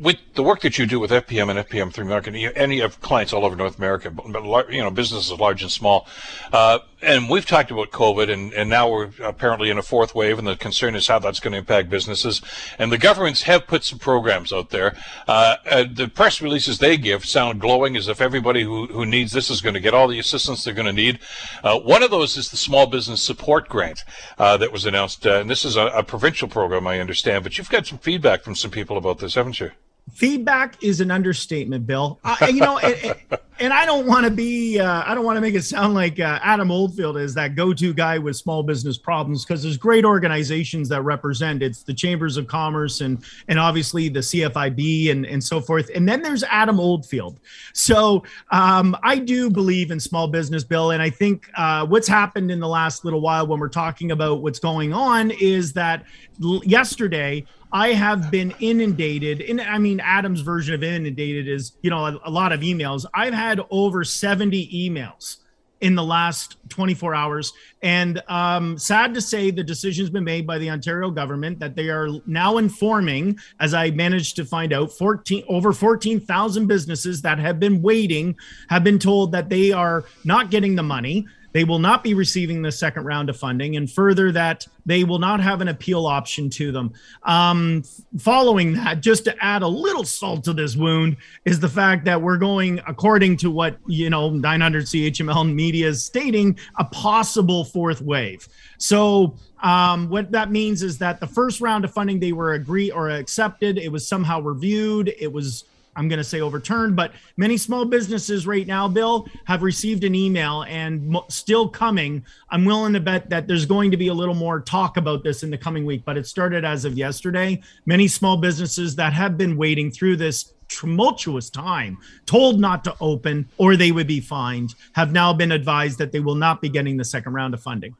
with 0.00 0.16
the 0.34 0.42
work 0.42 0.62
that 0.62 0.78
you 0.78 0.86
do 0.86 0.98
with 0.98 1.10
FPM 1.10 1.50
and 1.50 1.68
FPM3 1.68 2.06
marketing, 2.06 2.46
any 2.46 2.80
of 2.80 3.00
clients 3.02 3.32
all 3.32 3.44
over 3.44 3.54
North 3.54 3.76
America, 3.76 4.10
but 4.10 4.72
you 4.72 4.82
know 4.82 4.90
businesses 4.90 5.38
large 5.38 5.62
and 5.62 5.70
small, 5.70 6.08
uh, 6.52 6.78
and 7.02 7.28
we've 7.28 7.46
talked 7.46 7.70
about 7.70 7.90
COVID, 7.90 8.30
and, 8.30 8.52
and 8.52 8.68
now 8.68 8.90
we're 8.90 9.10
apparently 9.22 9.70
in 9.70 9.78
a 9.78 9.82
fourth 9.82 10.14
wave, 10.14 10.38
and 10.38 10.46
the 10.46 10.56
concern 10.56 10.94
is 10.94 11.06
how 11.06 11.18
that's 11.18 11.40
going 11.40 11.52
to 11.52 11.58
impact 11.58 11.88
businesses. 11.88 12.40
And 12.78 12.92
the 12.92 12.98
governments 12.98 13.42
have 13.42 13.66
put 13.66 13.84
some 13.84 13.98
programs 13.98 14.52
out 14.52 14.70
there. 14.70 14.96
Uh, 15.26 15.56
uh, 15.70 15.84
the 15.92 16.08
press 16.08 16.40
releases 16.40 16.78
they 16.78 16.96
give 16.96 17.24
sound 17.24 17.60
glowing, 17.60 17.96
as 17.96 18.08
if 18.08 18.20
everybody 18.20 18.62
who, 18.62 18.86
who 18.86 19.06
needs 19.06 19.32
this 19.32 19.50
is 19.50 19.60
going 19.60 19.74
to 19.74 19.80
get 19.80 19.94
all 19.94 20.08
the 20.08 20.18
assistance 20.18 20.64
they're 20.64 20.74
going 20.74 20.86
to 20.86 20.92
need. 20.92 21.18
Uh, 21.62 21.78
one 21.78 22.02
of 22.02 22.10
those 22.10 22.36
is 22.36 22.50
the 22.50 22.56
Small 22.56 22.86
Business 22.86 23.22
Support 23.22 23.68
Grant 23.68 24.04
uh, 24.38 24.56
that 24.58 24.72
was 24.72 24.86
announced, 24.86 25.26
uh, 25.26 25.40
and 25.40 25.50
this 25.50 25.64
is 25.64 25.76
a, 25.76 25.86
a 25.86 26.02
provincial 26.02 26.48
program, 26.48 26.86
I 26.86 27.00
understand. 27.00 27.44
But 27.44 27.58
you've 27.58 27.70
got 27.70 27.86
some 27.86 27.98
feedback 27.98 28.42
from 28.42 28.54
some 28.54 28.70
people 28.70 28.96
about 28.96 29.18
this, 29.18 29.34
haven't 29.34 29.60
you? 29.60 29.70
feedback 30.12 30.82
is 30.82 31.00
an 31.00 31.10
understatement 31.10 31.86
bill 31.86 32.18
I, 32.24 32.48
you 32.48 32.60
know 32.60 32.78
and, 32.78 33.16
and, 33.60 33.72
i 33.72 33.84
don't 33.84 34.06
want 34.06 34.24
to 34.24 34.30
be 34.30 34.78
uh, 34.80 35.02
i 35.06 35.14
don't 35.14 35.24
want 35.24 35.36
to 35.36 35.40
make 35.40 35.54
it 35.54 35.62
sound 35.62 35.94
like 35.94 36.18
uh, 36.18 36.38
adam 36.42 36.70
oldfield 36.70 37.16
is 37.16 37.34
that 37.34 37.54
go-to 37.54 37.92
guy 37.92 38.18
with 38.18 38.36
small 38.36 38.62
business 38.62 38.98
problems 38.98 39.44
because 39.44 39.62
there's 39.62 39.76
great 39.76 40.04
organizations 40.04 40.88
that 40.88 41.02
represent 41.02 41.62
it's 41.62 41.82
the 41.82 41.94
chambers 41.94 42.36
of 42.36 42.46
commerce 42.46 43.00
and 43.00 43.24
and 43.48 43.58
obviously 43.58 44.08
the 44.08 44.20
cfib 44.20 45.10
and 45.10 45.26
and 45.26 45.42
so 45.42 45.60
forth 45.60 45.90
and 45.94 46.08
then 46.08 46.22
there's 46.22 46.42
adam 46.44 46.80
oldfield 46.80 47.38
so 47.72 48.22
um, 48.50 48.96
i 49.02 49.16
do 49.16 49.50
believe 49.50 49.90
in 49.90 50.00
small 50.00 50.26
business 50.26 50.64
bill 50.64 50.90
and 50.92 51.02
i 51.02 51.10
think 51.10 51.48
uh, 51.56 51.86
what's 51.86 52.08
happened 52.08 52.50
in 52.50 52.60
the 52.60 52.68
last 52.68 53.04
little 53.04 53.20
while 53.20 53.46
when 53.46 53.60
we're 53.60 53.68
talking 53.68 54.10
about 54.12 54.42
what's 54.42 54.58
going 54.58 54.92
on 54.92 55.30
is 55.32 55.72
that 55.72 56.04
l- 56.42 56.62
yesterday 56.64 57.44
I 57.72 57.92
have 57.92 58.30
been 58.30 58.52
inundated. 58.60 59.42
And 59.42 59.60
I 59.60 59.78
mean, 59.78 60.00
Adam's 60.00 60.40
version 60.40 60.74
of 60.74 60.82
inundated 60.82 61.48
is, 61.48 61.72
you 61.82 61.90
know, 61.90 62.04
a, 62.04 62.20
a, 62.24 62.30
lot 62.30 62.52
of 62.52 62.60
emails. 62.60 63.06
I've 63.14 63.34
had 63.34 63.49
over 63.70 64.04
70 64.04 64.68
emails 64.68 65.38
in 65.80 65.94
the 65.94 66.04
last 66.04 66.56
24 66.68 67.14
hours. 67.14 67.52
And 67.82 68.22
um, 68.28 68.78
sad 68.78 69.14
to 69.14 69.20
say, 69.20 69.50
the 69.50 69.64
decision's 69.64 70.10
been 70.10 70.24
made 70.24 70.46
by 70.46 70.58
the 70.58 70.70
Ontario 70.70 71.10
government 71.10 71.58
that 71.60 71.74
they 71.74 71.88
are 71.88 72.08
now 72.26 72.58
informing, 72.58 73.38
as 73.60 73.72
I 73.72 73.90
managed 73.90 74.36
to 74.36 74.44
find 74.44 74.72
out, 74.72 74.92
14 74.92 75.44
over 75.48 75.72
14,000 75.72 76.66
businesses 76.66 77.22
that 77.22 77.38
have 77.38 77.58
been 77.58 77.80
waiting 77.82 78.36
have 78.68 78.84
been 78.84 78.98
told 78.98 79.32
that 79.32 79.48
they 79.48 79.72
are 79.72 80.04
not 80.24 80.50
getting 80.50 80.74
the 80.74 80.82
money. 80.82 81.26
They 81.52 81.64
will 81.64 81.78
not 81.78 82.02
be 82.02 82.14
receiving 82.14 82.62
the 82.62 82.72
second 82.72 83.04
round 83.04 83.28
of 83.28 83.36
funding, 83.36 83.76
and 83.76 83.90
further, 83.90 84.32
that 84.32 84.66
they 84.86 85.04
will 85.04 85.18
not 85.18 85.40
have 85.40 85.60
an 85.60 85.68
appeal 85.68 86.06
option 86.06 86.50
to 86.50 86.72
them. 86.72 86.92
Um, 87.24 87.82
following 88.18 88.74
that, 88.74 89.00
just 89.00 89.24
to 89.24 89.44
add 89.44 89.62
a 89.62 89.68
little 89.68 90.04
salt 90.04 90.44
to 90.44 90.52
this 90.52 90.76
wound, 90.76 91.16
is 91.44 91.60
the 91.60 91.68
fact 91.68 92.04
that 92.04 92.20
we're 92.20 92.38
going, 92.38 92.80
according 92.86 93.36
to 93.38 93.50
what 93.50 93.78
you 93.86 94.10
know, 94.10 94.30
900 94.30 94.84
CHML 94.84 95.52
media 95.52 95.88
is 95.88 96.04
stating, 96.04 96.58
a 96.78 96.84
possible 96.84 97.64
fourth 97.64 98.00
wave. 98.00 98.48
So 98.78 99.36
um, 99.62 100.08
what 100.08 100.30
that 100.32 100.50
means 100.50 100.82
is 100.82 100.98
that 100.98 101.20
the 101.20 101.26
first 101.26 101.60
round 101.60 101.84
of 101.84 101.92
funding 101.92 102.20
they 102.20 102.32
were 102.32 102.54
agreed 102.54 102.92
or 102.92 103.10
accepted. 103.10 103.78
It 103.78 103.90
was 103.90 104.06
somehow 104.06 104.40
reviewed. 104.40 105.12
It 105.18 105.32
was 105.32 105.64
I'm 106.00 106.08
going 106.08 106.16
to 106.16 106.24
say 106.24 106.40
overturned, 106.40 106.96
but 106.96 107.12
many 107.36 107.58
small 107.58 107.84
businesses 107.84 108.46
right 108.46 108.66
now, 108.66 108.88
Bill, 108.88 109.28
have 109.44 109.62
received 109.62 110.02
an 110.02 110.14
email 110.14 110.62
and 110.62 111.06
mo- 111.06 111.26
still 111.28 111.68
coming. 111.68 112.24
I'm 112.48 112.64
willing 112.64 112.94
to 112.94 113.00
bet 113.00 113.28
that 113.28 113.46
there's 113.46 113.66
going 113.66 113.90
to 113.90 113.98
be 113.98 114.08
a 114.08 114.14
little 114.14 114.34
more 114.34 114.60
talk 114.60 114.96
about 114.96 115.22
this 115.22 115.42
in 115.42 115.50
the 115.50 115.58
coming 115.58 115.84
week, 115.84 116.06
but 116.06 116.16
it 116.16 116.26
started 116.26 116.64
as 116.64 116.86
of 116.86 116.96
yesterday. 116.96 117.60
Many 117.84 118.08
small 118.08 118.38
businesses 118.38 118.96
that 118.96 119.12
have 119.12 119.36
been 119.36 119.58
waiting 119.58 119.90
through 119.90 120.16
this 120.16 120.54
tumultuous 120.68 121.50
time, 121.50 121.98
told 122.24 122.58
not 122.58 122.82
to 122.84 122.96
open 123.02 123.50
or 123.58 123.76
they 123.76 123.92
would 123.92 124.06
be 124.06 124.20
fined, 124.20 124.74
have 124.94 125.12
now 125.12 125.34
been 125.34 125.52
advised 125.52 125.98
that 125.98 126.12
they 126.12 126.20
will 126.20 126.34
not 126.34 126.62
be 126.62 126.70
getting 126.70 126.96
the 126.96 127.04
second 127.04 127.34
round 127.34 127.52
of 127.52 127.62
funding. 127.62 127.94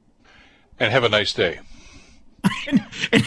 And 0.79 0.91
have 0.91 1.05
a 1.05 1.11
nice 1.11 1.35
day. 1.35 1.61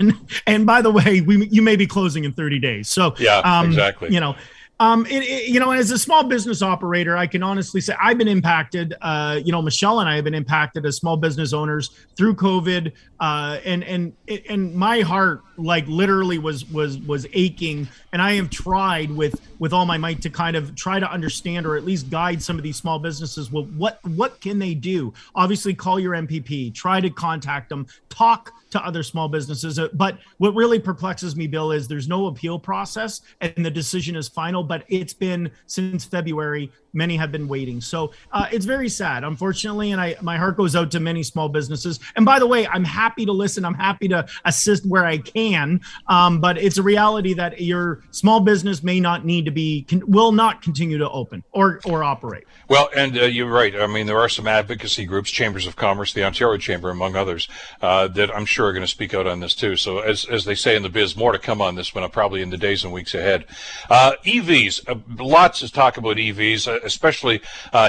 and, 0.00 0.14
and, 0.46 0.66
by 0.66 0.82
the 0.82 0.90
way, 0.90 1.20
we 1.20 1.46
you 1.48 1.62
may 1.62 1.76
be 1.76 1.86
closing 1.86 2.24
in 2.24 2.32
30 2.32 2.58
days. 2.58 2.88
So 2.88 3.14
yeah, 3.18 3.38
um, 3.38 3.66
exactly. 3.66 4.12
You 4.12 4.20
know, 4.20 4.36
Um, 4.82 5.06
it, 5.06 5.22
it, 5.22 5.48
you 5.48 5.60
know, 5.60 5.70
as 5.70 5.92
a 5.92 5.98
small 5.98 6.24
business 6.24 6.60
operator, 6.60 7.16
I 7.16 7.28
can 7.28 7.40
honestly 7.40 7.80
say 7.80 7.94
I've 8.02 8.18
been 8.18 8.26
impacted. 8.26 8.94
Uh, 9.00 9.38
you 9.44 9.52
know, 9.52 9.62
Michelle 9.62 10.00
and 10.00 10.08
I 10.08 10.16
have 10.16 10.24
been 10.24 10.34
impacted 10.34 10.84
as 10.84 10.96
small 10.96 11.16
business 11.16 11.52
owners 11.52 11.90
through 12.16 12.34
COVID, 12.34 12.90
uh, 13.20 13.60
and 13.64 13.84
and 13.84 14.12
and 14.50 14.74
my 14.74 15.02
heart, 15.02 15.42
like 15.56 15.86
literally, 15.86 16.38
was 16.38 16.68
was 16.68 16.98
was 16.98 17.28
aching. 17.32 17.86
And 18.12 18.20
I 18.20 18.32
have 18.32 18.50
tried 18.50 19.12
with 19.12 19.40
with 19.60 19.72
all 19.72 19.86
my 19.86 19.98
might 19.98 20.20
to 20.22 20.30
kind 20.30 20.56
of 20.56 20.74
try 20.74 20.98
to 20.98 21.08
understand 21.08 21.64
or 21.64 21.76
at 21.76 21.84
least 21.84 22.10
guide 22.10 22.42
some 22.42 22.56
of 22.56 22.64
these 22.64 22.76
small 22.76 22.98
businesses. 22.98 23.52
Well, 23.52 23.66
what 23.76 24.00
what 24.04 24.40
can 24.40 24.58
they 24.58 24.74
do? 24.74 25.14
Obviously, 25.36 25.74
call 25.74 26.00
your 26.00 26.14
MPP, 26.14 26.74
try 26.74 27.00
to 27.00 27.08
contact 27.08 27.68
them, 27.68 27.86
talk 28.08 28.52
to 28.72 28.84
other 28.84 29.02
small 29.02 29.28
businesses. 29.28 29.78
Uh, 29.78 29.88
but 29.92 30.18
what 30.38 30.54
really 30.54 30.78
perplexes 30.78 31.36
me, 31.36 31.46
Bill, 31.46 31.70
is 31.72 31.86
there's 31.86 32.08
no 32.08 32.26
appeal 32.26 32.58
process 32.58 33.20
and 33.40 33.64
the 33.64 33.70
decision 33.70 34.16
is 34.16 34.28
final. 34.28 34.64
But 34.72 34.86
it's 34.88 35.12
been 35.12 35.50
since 35.66 36.06
February. 36.06 36.72
Many 36.92 37.16
have 37.16 37.32
been 37.32 37.48
waiting, 37.48 37.80
so 37.80 38.12
uh, 38.32 38.46
it's 38.52 38.64
very 38.64 38.88
sad, 38.88 39.24
unfortunately. 39.24 39.92
And 39.92 40.00
I, 40.00 40.16
my 40.20 40.36
heart 40.36 40.56
goes 40.56 40.76
out 40.76 40.90
to 40.92 41.00
many 41.00 41.22
small 41.22 41.48
businesses. 41.48 42.00
And 42.16 42.24
by 42.24 42.38
the 42.38 42.46
way, 42.46 42.66
I'm 42.66 42.84
happy 42.84 43.24
to 43.26 43.32
listen. 43.32 43.64
I'm 43.64 43.74
happy 43.74 44.08
to 44.08 44.26
assist 44.44 44.86
where 44.86 45.04
I 45.04 45.18
can. 45.18 45.80
Um, 46.06 46.40
but 46.40 46.58
it's 46.58 46.78
a 46.78 46.82
reality 46.82 47.34
that 47.34 47.60
your 47.60 48.02
small 48.10 48.40
business 48.40 48.82
may 48.82 49.00
not 49.00 49.24
need 49.24 49.44
to 49.46 49.50
be, 49.50 49.82
can, 49.82 50.02
will 50.10 50.32
not 50.32 50.62
continue 50.62 50.98
to 50.98 51.08
open 51.10 51.42
or 51.52 51.80
or 51.84 52.04
operate. 52.04 52.44
Well, 52.68 52.88
and 52.96 53.16
uh, 53.16 53.24
you're 53.24 53.50
right. 53.50 53.74
I 53.74 53.86
mean, 53.86 54.06
there 54.06 54.18
are 54.18 54.28
some 54.28 54.46
advocacy 54.46 55.04
groups, 55.04 55.30
chambers 55.30 55.66
of 55.66 55.76
commerce, 55.76 56.12
the 56.12 56.24
Ontario 56.24 56.58
Chamber, 56.58 56.90
among 56.90 57.16
others, 57.16 57.48
uh, 57.80 58.08
that 58.08 58.34
I'm 58.34 58.46
sure 58.46 58.66
are 58.66 58.72
going 58.72 58.82
to 58.82 58.88
speak 58.88 59.14
out 59.14 59.26
on 59.26 59.40
this 59.40 59.54
too. 59.54 59.76
So, 59.76 59.98
as, 59.98 60.24
as 60.24 60.44
they 60.44 60.54
say 60.54 60.76
in 60.76 60.82
the 60.82 60.88
biz, 60.88 61.16
more 61.16 61.32
to 61.32 61.38
come 61.38 61.60
on 61.60 61.74
this 61.74 61.94
one, 61.94 62.04
uh, 62.04 62.08
probably 62.08 62.42
in 62.42 62.50
the 62.50 62.56
days 62.56 62.84
and 62.84 62.92
weeks 62.92 63.14
ahead. 63.14 63.46
Uh, 63.90 64.12
EVs, 64.24 64.88
uh, 64.88 64.94
lots 65.22 65.62
of 65.62 65.72
talk 65.72 65.96
about 65.96 66.16
EVs, 66.16 66.81
uh, 66.82 66.86
especially 66.86 67.40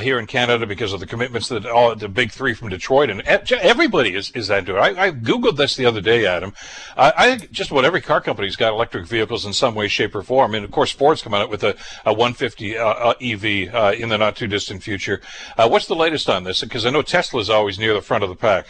here 0.02 0.20
in 0.20 0.28
Canada 0.28 0.66
because 0.66 0.94
of 0.94 1.00
the 1.00 1.06
commitments 1.06 1.48
that 1.50 1.66
all 1.66 1.96
the 1.96 2.08
big 2.08 2.32
three 2.32 2.54
from 2.54 2.70
Detroit 2.70 3.10
and 3.10 3.22
everybody 3.22 4.16
is, 4.16 4.32
is 4.32 4.50
into 4.50 4.76
it. 4.76 4.80
I, 4.80 5.08
I 5.08 5.12
Googled 5.12 5.58
this 5.58 5.76
the 5.76 5.86
other 5.86 6.02
day, 6.02 6.26
Adam. 6.26 6.54
I 6.96 7.36
think 7.36 7.52
just 7.52 7.72
about 7.72 7.86
every 7.86 8.02
car 8.02 8.22
company's 8.22 8.56
got 8.56 8.74
electric 8.74 9.08
vehicles 9.08 9.46
in 9.46 9.54
some 9.54 9.76
way, 9.76 9.88
shape, 9.88 10.16
or 10.16 10.24
form. 10.24 10.56
And 10.56 10.66
of 10.66 10.72
course, 10.72 10.92
Ford's 10.92 11.22
coming 11.22 11.42
out 11.42 11.50
with 11.50 11.64
a, 11.64 11.76
a 12.06 12.14
150 12.14 12.78
EV 12.78 13.46
in 14.00 14.10
the 14.10 14.18
not 14.18 14.36
too 14.36 14.48
distant 14.48 14.84
future. 14.84 15.22
Uh, 15.58 15.68
what's 15.68 15.88
the 15.88 15.96
latest 15.96 16.30
on 16.30 16.44
this? 16.44 16.62
Because 16.62 16.86
I 16.86 16.90
know 16.90 17.02
Tesla 17.02 17.42
is 17.42 17.50
always 17.50 17.80
near 17.80 17.94
the 17.94 18.02
front 18.02 18.24
of 18.24 18.30
the 18.30 18.36
pack 18.36 18.68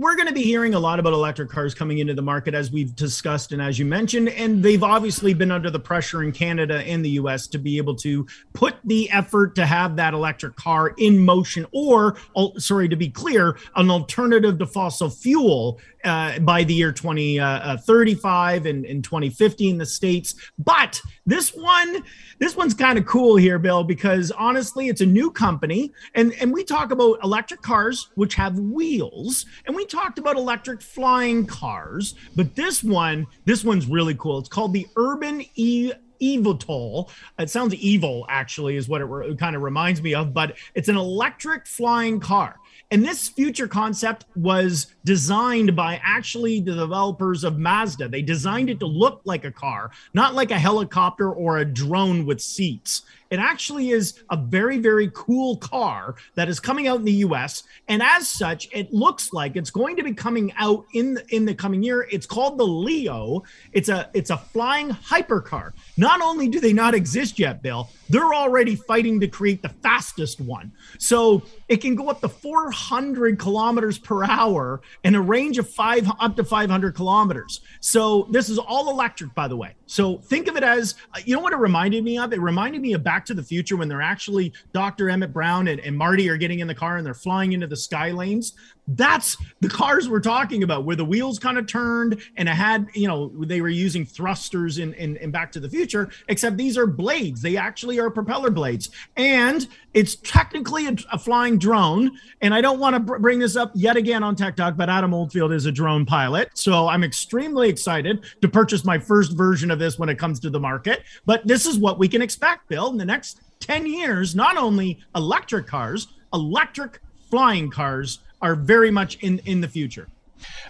we're 0.00 0.16
going 0.16 0.26
to 0.26 0.32
be 0.32 0.40
hearing 0.40 0.72
a 0.72 0.80
lot 0.80 0.98
about 0.98 1.12
electric 1.12 1.50
cars 1.50 1.74
coming 1.74 1.98
into 1.98 2.14
the 2.14 2.22
market 2.22 2.54
as 2.54 2.72
we've 2.72 2.96
discussed 2.96 3.52
and 3.52 3.60
as 3.60 3.78
you 3.78 3.84
mentioned 3.84 4.30
and 4.30 4.62
they've 4.62 4.82
obviously 4.82 5.34
been 5.34 5.50
under 5.50 5.68
the 5.68 5.78
pressure 5.78 6.22
in 6.22 6.32
Canada 6.32 6.78
and 6.86 7.04
the 7.04 7.10
US 7.10 7.46
to 7.48 7.58
be 7.58 7.76
able 7.76 7.94
to 7.96 8.26
put 8.54 8.76
the 8.84 9.10
effort 9.10 9.54
to 9.56 9.66
have 9.66 9.96
that 9.96 10.14
electric 10.14 10.56
car 10.56 10.94
in 10.96 11.18
motion 11.18 11.66
or 11.72 12.16
sorry 12.56 12.88
to 12.88 12.96
be 12.96 13.10
clear 13.10 13.58
an 13.76 13.90
alternative 13.90 14.58
to 14.58 14.64
fossil 14.64 15.10
fuel 15.10 15.78
uh, 16.04 16.38
by 16.38 16.64
the 16.64 16.72
year 16.72 16.92
2035 16.92 18.64
uh, 18.64 18.64
uh 18.64 18.70
and 18.70 18.86
in 18.86 19.02
2050 19.02 19.68
in 19.68 19.76
the 19.76 19.84
states. 19.84 20.34
But 20.58 21.00
this 21.30 21.54
one 21.54 22.02
this 22.38 22.56
one's 22.56 22.74
kind 22.74 22.98
of 22.98 23.06
cool 23.06 23.36
here 23.36 23.58
bill 23.58 23.84
because 23.84 24.30
honestly 24.32 24.88
it's 24.88 25.00
a 25.00 25.06
new 25.06 25.30
company 25.30 25.92
and 26.14 26.32
and 26.40 26.52
we 26.52 26.64
talk 26.64 26.90
about 26.90 27.18
electric 27.22 27.62
cars 27.62 28.10
which 28.14 28.34
have 28.34 28.58
wheels 28.58 29.46
and 29.66 29.76
we 29.76 29.86
talked 29.86 30.18
about 30.18 30.36
electric 30.36 30.80
flying 30.82 31.46
cars, 31.46 32.14
but 32.36 32.54
this 32.56 32.82
one, 32.82 33.26
this 33.44 33.64
one's 33.64 33.86
really 33.86 34.14
cool. 34.14 34.38
It's 34.38 34.48
called 34.48 34.72
the 34.72 34.86
Urban 34.96 35.44
E 35.54 35.92
eVTOL. 36.20 37.08
It 37.38 37.48
sounds 37.48 37.74
evil, 37.74 38.26
actually, 38.28 38.76
is 38.76 38.88
what 38.88 39.00
it, 39.00 39.06
re- 39.06 39.34
kind 39.36 39.56
of 39.56 39.62
reminds 39.62 40.02
me 40.02 40.14
of, 40.14 40.34
but 40.34 40.56
it's 40.74 40.88
an 40.88 40.96
electric 40.96 41.66
flying 41.66 42.20
car. 42.20 42.56
And 42.90 43.04
this 43.04 43.28
future 43.28 43.68
concept 43.68 44.24
was 44.34 44.88
designed 45.04 45.76
by 45.76 46.00
actually 46.02 46.60
the 46.60 46.74
developers 46.74 47.44
of 47.44 47.58
Mazda. 47.58 48.08
They 48.08 48.22
designed 48.22 48.70
it 48.70 48.80
to 48.80 48.86
look 48.86 49.20
like 49.24 49.44
a 49.44 49.52
car, 49.52 49.90
not 50.14 50.34
like 50.34 50.50
a 50.50 50.58
helicopter 50.58 51.30
or 51.30 51.58
a 51.58 51.64
drone 51.64 52.26
with 52.26 52.40
seats. 52.40 53.02
It 53.30 53.38
actually 53.38 53.90
is 53.90 54.22
a 54.30 54.36
very, 54.36 54.78
very 54.78 55.10
cool 55.14 55.56
car 55.58 56.16
that 56.34 56.48
is 56.48 56.58
coming 56.58 56.88
out 56.88 56.98
in 56.98 57.04
the 57.04 57.24
US. 57.26 57.62
And 57.88 58.02
as 58.02 58.28
such, 58.28 58.68
it 58.72 58.92
looks 58.92 59.32
like 59.32 59.54
it's 59.54 59.70
going 59.70 59.96
to 59.96 60.02
be 60.02 60.12
coming 60.12 60.52
out 60.56 60.84
in 60.94 61.14
the, 61.14 61.34
in 61.34 61.44
the 61.44 61.54
coming 61.54 61.82
year. 61.82 62.08
It's 62.10 62.26
called 62.26 62.58
the 62.58 62.66
Leo. 62.66 63.44
It's 63.72 63.88
a 63.88 64.10
it's 64.14 64.30
a 64.30 64.36
flying 64.36 64.90
hypercar. 64.90 65.72
Not 65.96 66.20
only 66.20 66.48
do 66.48 66.58
they 66.58 66.72
not 66.72 66.94
exist 66.94 67.38
yet, 67.38 67.62
Bill, 67.62 67.88
they're 68.08 68.34
already 68.34 68.74
fighting 68.74 69.20
to 69.20 69.28
create 69.28 69.62
the 69.62 69.68
fastest 69.68 70.40
one. 70.40 70.72
So 70.98 71.42
it 71.68 71.76
can 71.76 71.94
go 71.94 72.08
up 72.08 72.20
to 72.22 72.28
400 72.28 73.38
kilometers 73.38 73.98
per 73.98 74.24
hour 74.24 74.80
and 75.04 75.14
a 75.14 75.20
range 75.20 75.58
of 75.58 75.68
five 75.68 76.10
up 76.18 76.34
to 76.36 76.44
500 76.44 76.94
kilometers. 76.94 77.60
So 77.80 78.26
this 78.30 78.48
is 78.48 78.58
all 78.58 78.90
electric, 78.90 79.34
by 79.34 79.46
the 79.46 79.56
way. 79.56 79.74
So 79.86 80.18
think 80.18 80.48
of 80.48 80.56
it 80.56 80.64
as 80.64 80.96
uh, 81.14 81.20
you 81.24 81.34
know 81.34 81.40
what 81.40 81.52
it 81.52 81.58
reminded 81.58 82.02
me 82.02 82.18
of. 82.18 82.32
It 82.32 82.40
reminded 82.40 82.80
me 82.80 82.92
of 82.94 83.04
Back 83.04 83.19
to 83.26 83.34
the 83.34 83.42
Future 83.42 83.76
when 83.76 83.88
they're 83.88 84.02
actually 84.02 84.52
Dr. 84.72 85.10
Emmett 85.10 85.32
Brown 85.32 85.68
and, 85.68 85.80
and 85.80 85.96
Marty 85.96 86.28
are 86.28 86.36
getting 86.36 86.60
in 86.60 86.68
the 86.68 86.74
car 86.74 86.96
and 86.96 87.06
they're 87.06 87.14
flying 87.14 87.52
into 87.52 87.66
the 87.66 87.76
sky 87.76 88.10
lanes. 88.10 88.54
That's 88.96 89.36
the 89.60 89.68
cars 89.68 90.08
we're 90.08 90.20
talking 90.20 90.62
about 90.62 90.84
where 90.84 90.96
the 90.96 91.04
wheels 91.04 91.38
kind 91.38 91.58
of 91.58 91.66
turned 91.66 92.20
and 92.36 92.48
it 92.48 92.52
had 92.52 92.88
you 92.94 93.06
know 93.06 93.32
they 93.44 93.60
were 93.60 93.68
using 93.68 94.04
thrusters 94.04 94.78
in, 94.78 94.94
in, 94.94 95.16
in 95.18 95.30
back 95.30 95.52
to 95.52 95.60
the 95.60 95.68
future 95.68 96.10
except 96.28 96.56
these 96.56 96.76
are 96.76 96.86
blades. 96.86 97.40
They 97.40 97.56
actually 97.56 98.00
are 98.00 98.10
propeller 98.10 98.50
blades. 98.50 98.90
And 99.16 99.68
it's 99.94 100.16
technically 100.16 100.86
a, 100.86 100.96
a 101.12 101.18
flying 101.18 101.58
drone. 101.58 102.18
And 102.40 102.52
i 102.52 102.60
don't 102.60 102.80
want 102.80 102.94
to 102.94 103.00
br- 103.00 103.18
bring 103.18 103.38
this 103.38 103.54
up 103.56 103.70
yet 103.74 103.96
again 103.96 104.22
on 104.22 104.34
tech 104.34 104.56
talk 104.56 104.76
but 104.76 104.88
adam 104.88 105.14
oldfield 105.14 105.52
is 105.52 105.66
a 105.66 105.72
drone 105.72 106.04
pilot. 106.04 106.50
So 106.54 106.88
i'm 106.88 107.04
extremely 107.04 107.68
excited 107.68 108.24
to 108.42 108.48
purchase 108.48 108.84
my 108.84 108.98
first 108.98 109.36
version 109.36 109.70
of 109.70 109.78
this 109.78 109.98
when 109.98 110.08
it 110.08 110.18
comes 110.18 110.40
to 110.40 110.50
the 110.50 110.60
market. 110.60 111.04
But 111.26 111.46
this 111.46 111.66
is 111.66 111.78
what 111.78 111.98
we 111.98 112.08
can 112.08 112.22
expect 112.22 112.68
bill. 112.68 112.88
In 112.88 112.96
the 112.96 113.04
next 113.10 113.40
10 113.60 113.86
years 113.86 114.34
not 114.34 114.56
only 114.56 114.98
electric 115.14 115.66
cars 115.66 116.08
electric 116.32 117.00
flying 117.30 117.70
cars 117.70 118.20
are 118.40 118.54
very 118.54 118.90
much 118.90 119.16
in 119.16 119.38
in 119.40 119.60
the 119.60 119.68
future. 119.68 120.06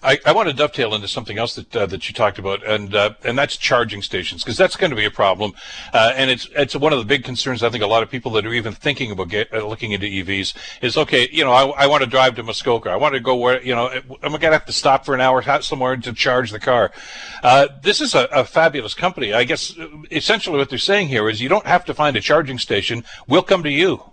I, 0.02 0.18
I 0.24 0.32
want 0.32 0.48
to 0.48 0.54
dovetail 0.54 0.94
into 0.94 1.08
something 1.08 1.38
else 1.38 1.54
that 1.54 1.76
uh, 1.76 1.86
that 1.86 2.08
you 2.08 2.14
talked 2.14 2.38
about, 2.38 2.66
and 2.66 2.94
uh, 2.94 3.14
and 3.24 3.38
that's 3.38 3.56
charging 3.56 4.02
stations, 4.02 4.42
because 4.42 4.56
that's 4.56 4.76
going 4.76 4.90
to 4.90 4.96
be 4.96 5.04
a 5.04 5.10
problem, 5.10 5.52
uh, 5.92 6.12
and 6.14 6.30
it's 6.30 6.48
it's 6.56 6.74
one 6.74 6.92
of 6.92 6.98
the 6.98 7.04
big 7.04 7.24
concerns. 7.24 7.62
I 7.62 7.70
think 7.70 7.84
a 7.84 7.86
lot 7.86 8.02
of 8.02 8.10
people 8.10 8.32
that 8.32 8.46
are 8.46 8.52
even 8.52 8.72
thinking 8.72 9.10
about 9.10 9.28
get, 9.28 9.52
uh, 9.52 9.66
looking 9.66 9.92
into 9.92 10.06
EVs 10.06 10.54
is 10.82 10.96
okay. 10.96 11.28
You 11.30 11.44
know, 11.44 11.52
I, 11.52 11.84
I 11.84 11.86
want 11.86 12.02
to 12.02 12.08
drive 12.08 12.36
to 12.36 12.42
Muskoka. 12.42 12.90
I 12.90 12.96
want 12.96 13.14
to 13.14 13.20
go 13.20 13.36
where 13.36 13.62
you 13.62 13.74
know 13.74 13.88
I'm 13.88 14.30
going 14.30 14.40
to 14.40 14.52
have 14.52 14.66
to 14.66 14.72
stop 14.72 15.04
for 15.04 15.14
an 15.14 15.20
hour 15.20 15.42
somewhere 15.62 15.96
to 15.96 16.12
charge 16.12 16.50
the 16.50 16.60
car. 16.60 16.92
Uh, 17.42 17.68
this 17.82 18.00
is 18.00 18.14
a, 18.14 18.24
a 18.32 18.44
fabulous 18.44 18.94
company. 18.94 19.32
I 19.32 19.44
guess 19.44 19.78
uh, 19.78 19.88
essentially 20.10 20.58
what 20.58 20.70
they're 20.70 20.78
saying 20.78 21.08
here 21.08 21.28
is 21.28 21.40
you 21.40 21.48
don't 21.48 21.66
have 21.66 21.84
to 21.86 21.94
find 21.94 22.16
a 22.16 22.20
charging 22.20 22.58
station. 22.58 23.04
We'll 23.26 23.42
come 23.42 23.62
to 23.62 23.70
you. 23.70 24.09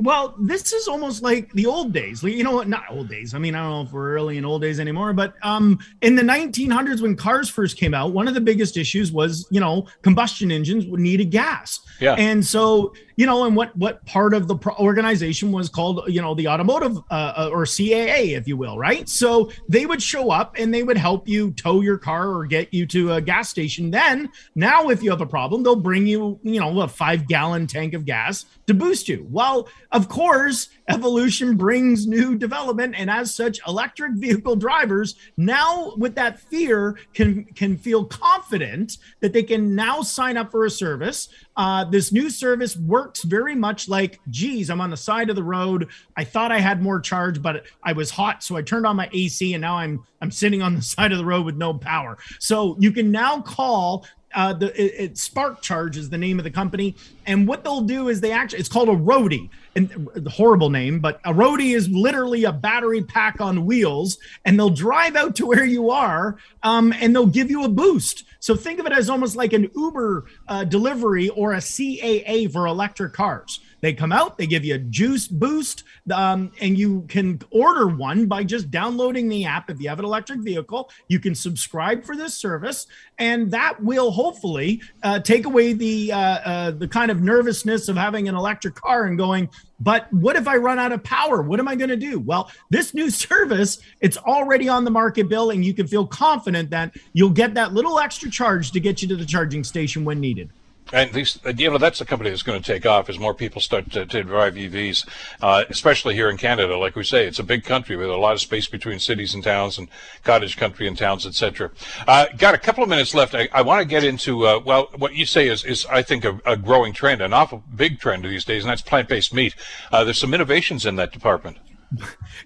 Well, 0.00 0.34
this 0.38 0.72
is 0.72 0.88
almost 0.88 1.22
like 1.22 1.52
the 1.52 1.66
old 1.66 1.92
days. 1.92 2.22
You 2.22 2.42
know 2.42 2.52
what? 2.52 2.68
Not 2.68 2.84
old 2.90 3.08
days. 3.08 3.34
I 3.34 3.38
mean, 3.38 3.54
I 3.54 3.62
don't 3.62 3.70
know 3.70 3.82
if 3.82 3.92
we're 3.92 4.14
really 4.14 4.38
in 4.38 4.46
old 4.46 4.62
days 4.62 4.80
anymore, 4.80 5.12
but 5.12 5.34
um, 5.42 5.78
in 6.00 6.16
the 6.16 6.22
1900s, 6.22 7.02
when 7.02 7.16
cars 7.16 7.50
first 7.50 7.76
came 7.76 7.92
out, 7.92 8.12
one 8.12 8.26
of 8.26 8.32
the 8.32 8.40
biggest 8.40 8.78
issues 8.78 9.12
was, 9.12 9.46
you 9.50 9.60
know, 9.60 9.86
combustion 10.02 10.50
engines 10.50 10.86
needed 10.86 11.30
gas. 11.30 11.80
Yeah. 12.00 12.14
And 12.14 12.44
so 12.44 12.94
you 13.20 13.26
know, 13.26 13.44
and 13.44 13.54
what 13.54 13.76
what 13.76 14.02
part 14.06 14.32
of 14.32 14.48
the 14.48 14.56
organization 14.78 15.52
was 15.52 15.68
called, 15.68 16.04
you 16.08 16.22
know, 16.22 16.34
the 16.34 16.48
automotive 16.48 16.96
uh, 17.10 17.34
uh 17.36 17.50
or 17.52 17.64
CAA, 17.64 18.34
if 18.34 18.48
you 18.48 18.56
will, 18.56 18.78
right? 18.78 19.06
So 19.10 19.50
they 19.68 19.84
would 19.84 20.02
show 20.02 20.30
up 20.30 20.54
and 20.56 20.72
they 20.72 20.82
would 20.82 20.96
help 20.96 21.28
you 21.28 21.50
tow 21.50 21.82
your 21.82 21.98
car 21.98 22.30
or 22.34 22.46
get 22.46 22.72
you 22.72 22.86
to 22.86 23.12
a 23.12 23.20
gas 23.20 23.50
station. 23.50 23.90
Then 23.90 24.30
now, 24.54 24.88
if 24.88 25.02
you 25.02 25.10
have 25.10 25.20
a 25.20 25.26
problem, 25.26 25.62
they'll 25.62 25.76
bring 25.76 26.06
you, 26.06 26.40
you 26.42 26.60
know, 26.60 26.80
a 26.80 26.88
five 26.88 27.28
gallon 27.28 27.66
tank 27.66 27.92
of 27.92 28.06
gas 28.06 28.46
to 28.66 28.72
boost 28.72 29.06
you. 29.06 29.26
Well, 29.28 29.68
of 29.92 30.08
course, 30.08 30.70
evolution 30.90 31.56
brings 31.56 32.06
new 32.06 32.36
development, 32.36 32.94
and 32.96 33.10
as 33.10 33.34
such, 33.34 33.58
electric 33.66 34.12
vehicle 34.14 34.56
drivers 34.56 35.14
now, 35.36 35.94
with 35.96 36.14
that 36.16 36.40
fear, 36.40 36.98
can 37.14 37.44
can 37.54 37.78
feel 37.78 38.04
confident 38.04 38.98
that 39.20 39.32
they 39.32 39.42
can 39.42 39.74
now 39.74 40.02
sign 40.02 40.36
up 40.36 40.50
for 40.50 40.64
a 40.64 40.70
service. 40.70 41.28
Uh, 41.56 41.84
this 41.84 42.12
new 42.12 42.30
service 42.30 42.76
works 42.76 43.22
very 43.22 43.54
much 43.54 43.88
like, 43.88 44.20
geez, 44.30 44.70
I'm 44.70 44.80
on 44.80 44.90
the 44.90 44.96
side 44.96 45.30
of 45.30 45.36
the 45.36 45.42
road. 45.42 45.88
I 46.16 46.24
thought 46.24 46.52
I 46.52 46.58
had 46.58 46.82
more 46.82 47.00
charge, 47.00 47.42
but 47.42 47.64
I 47.82 47.92
was 47.92 48.10
hot, 48.10 48.42
so 48.42 48.56
I 48.56 48.62
turned 48.62 48.86
on 48.86 48.96
my 48.96 49.08
AC, 49.12 49.54
and 49.54 49.60
now 49.60 49.76
I'm 49.76 50.04
I'm 50.20 50.30
sitting 50.30 50.62
on 50.62 50.74
the 50.74 50.82
side 50.94 51.12
of 51.12 51.18
the 51.18 51.24
road 51.24 51.44
with 51.46 51.56
no 51.56 51.74
power. 51.74 52.18
So 52.38 52.76
you 52.78 52.92
can 52.92 53.10
now 53.10 53.40
call 53.40 54.06
uh, 54.34 54.52
the 54.52 54.68
it, 54.80 55.10
it, 55.10 55.18
Spark 55.18 55.62
Charge 55.62 55.96
is 55.96 56.10
the 56.10 56.18
name 56.18 56.38
of 56.38 56.44
the 56.44 56.50
company, 56.50 56.96
and 57.26 57.46
what 57.48 57.64
they'll 57.64 57.80
do 57.80 58.08
is 58.08 58.20
they 58.20 58.32
actually 58.32 58.60
it's 58.60 58.68
called 58.68 58.88
a 58.88 58.94
Roadie, 58.96 59.48
and 59.74 60.08
the 60.14 60.30
horrible 60.30 60.70
name, 60.70 61.00
but 61.00 61.20
a 61.24 61.32
Roadie 61.32 61.74
is 61.74 61.88
literally 61.88 62.44
a 62.44 62.52
battery 62.52 63.02
pack 63.02 63.40
on 63.40 63.64
wheels, 63.66 64.18
and 64.44 64.58
they'll 64.58 64.70
drive 64.70 65.16
out 65.16 65.36
to 65.36 65.46
where 65.46 65.64
you 65.64 65.90
are, 65.90 66.36
um, 66.62 66.92
and 67.00 67.14
they'll 67.14 67.26
give 67.26 67.50
you 67.50 67.64
a 67.64 67.68
boost. 67.68 68.24
So 68.40 68.56
think 68.56 68.80
of 68.80 68.86
it 68.86 68.92
as 68.92 69.10
almost 69.10 69.36
like 69.36 69.52
an 69.52 69.70
Uber 69.76 70.24
uh, 70.48 70.64
delivery 70.64 71.28
or 71.28 71.52
a 71.52 71.58
CAA 71.58 72.50
for 72.50 72.66
electric 72.66 73.12
cars. 73.12 73.60
They 73.80 73.92
come 73.92 74.12
out, 74.12 74.36
they 74.36 74.46
give 74.46 74.64
you 74.64 74.74
a 74.74 74.78
juice 74.78 75.26
boost, 75.26 75.84
um, 76.12 76.52
and 76.60 76.78
you 76.78 77.04
can 77.08 77.40
order 77.50 77.86
one 77.88 78.26
by 78.26 78.44
just 78.44 78.70
downloading 78.70 79.28
the 79.28 79.44
app. 79.44 79.70
If 79.70 79.80
you 79.80 79.88
have 79.88 79.98
an 79.98 80.04
electric 80.04 80.40
vehicle, 80.40 80.90
you 81.08 81.18
can 81.18 81.34
subscribe 81.34 82.04
for 82.04 82.16
this 82.16 82.34
service, 82.34 82.86
and 83.18 83.50
that 83.50 83.82
will 83.82 84.10
hopefully 84.10 84.82
uh, 85.02 85.20
take 85.20 85.46
away 85.46 85.72
the 85.72 86.12
uh, 86.12 86.18
uh, 86.18 86.70
the 86.72 86.88
kind 86.88 87.10
of 87.10 87.22
nervousness 87.22 87.88
of 87.88 87.96
having 87.96 88.28
an 88.28 88.34
electric 88.34 88.74
car 88.74 89.04
and 89.04 89.16
going. 89.16 89.48
But 89.82 90.12
what 90.12 90.36
if 90.36 90.46
I 90.46 90.56
run 90.56 90.78
out 90.78 90.92
of 90.92 91.02
power? 91.02 91.40
What 91.40 91.58
am 91.58 91.66
I 91.66 91.74
going 91.74 91.88
to 91.88 91.96
do? 91.96 92.18
Well, 92.20 92.50
this 92.68 92.92
new 92.92 93.10
service, 93.30 93.78
it's 94.00 94.18
already 94.18 94.68
on 94.68 94.84
the 94.84 94.90
market, 94.90 95.28
Bill, 95.28 95.50
and 95.50 95.64
you 95.64 95.72
can 95.72 95.86
feel 95.86 96.06
confident 96.06 96.70
that 96.70 96.94
you'll 97.14 97.30
get 97.30 97.54
that 97.54 97.72
little 97.72 97.98
extra 97.98 98.30
charge 98.30 98.72
to 98.72 98.80
get 98.80 99.00
you 99.00 99.08
to 99.08 99.16
the 99.16 99.24
charging 99.24 99.64
station 99.64 100.04
when 100.04 100.20
needed. 100.20 100.50
And 100.92 101.12
these, 101.12 101.38
you 101.56 101.70
know, 101.70 101.78
that's 101.78 102.00
a 102.00 102.04
company 102.04 102.30
that's 102.30 102.42
going 102.42 102.60
to 102.60 102.72
take 102.72 102.86
off 102.86 103.08
as 103.08 103.18
more 103.18 103.34
people 103.34 103.60
start 103.60 103.90
to, 103.92 104.06
to 104.06 104.22
drive 104.22 104.54
EVs, 104.54 105.06
uh, 105.40 105.64
especially 105.68 106.14
here 106.14 106.28
in 106.28 106.36
Canada. 106.36 106.76
Like 106.76 106.96
we 106.96 107.04
say, 107.04 107.26
it's 107.26 107.38
a 107.38 107.44
big 107.44 107.64
country 107.64 107.96
with 107.96 108.08
a 108.08 108.16
lot 108.16 108.32
of 108.32 108.40
space 108.40 108.66
between 108.66 108.98
cities 108.98 109.34
and 109.34 109.44
towns 109.44 109.78
and 109.78 109.88
cottage 110.24 110.56
country 110.56 110.86
and 110.86 110.96
towns, 110.96 111.26
etc. 111.26 111.70
Uh, 112.06 112.26
got 112.36 112.54
a 112.54 112.58
couple 112.58 112.82
of 112.82 112.88
minutes 112.88 113.14
left. 113.14 113.34
I, 113.34 113.48
I 113.52 113.62
want 113.62 113.80
to 113.80 113.84
get 113.84 114.04
into, 114.04 114.46
uh, 114.46 114.60
well, 114.64 114.88
what 114.96 115.14
you 115.14 115.26
say 115.26 115.48
is, 115.48 115.64
is 115.64 115.86
I 115.86 116.02
think, 116.02 116.24
a, 116.24 116.40
a, 116.44 116.56
growing 116.56 116.92
trend, 116.92 117.22
an 117.22 117.32
awful 117.32 117.62
big 117.74 118.00
trend 118.00 118.24
these 118.24 118.44
days, 118.44 118.64
and 118.64 118.70
that's 118.70 118.82
plant-based 118.82 119.32
meat. 119.32 119.54
Uh, 119.90 120.04
there's 120.04 120.18
some 120.18 120.34
innovations 120.34 120.86
in 120.86 120.96
that 120.96 121.12
department. 121.12 121.56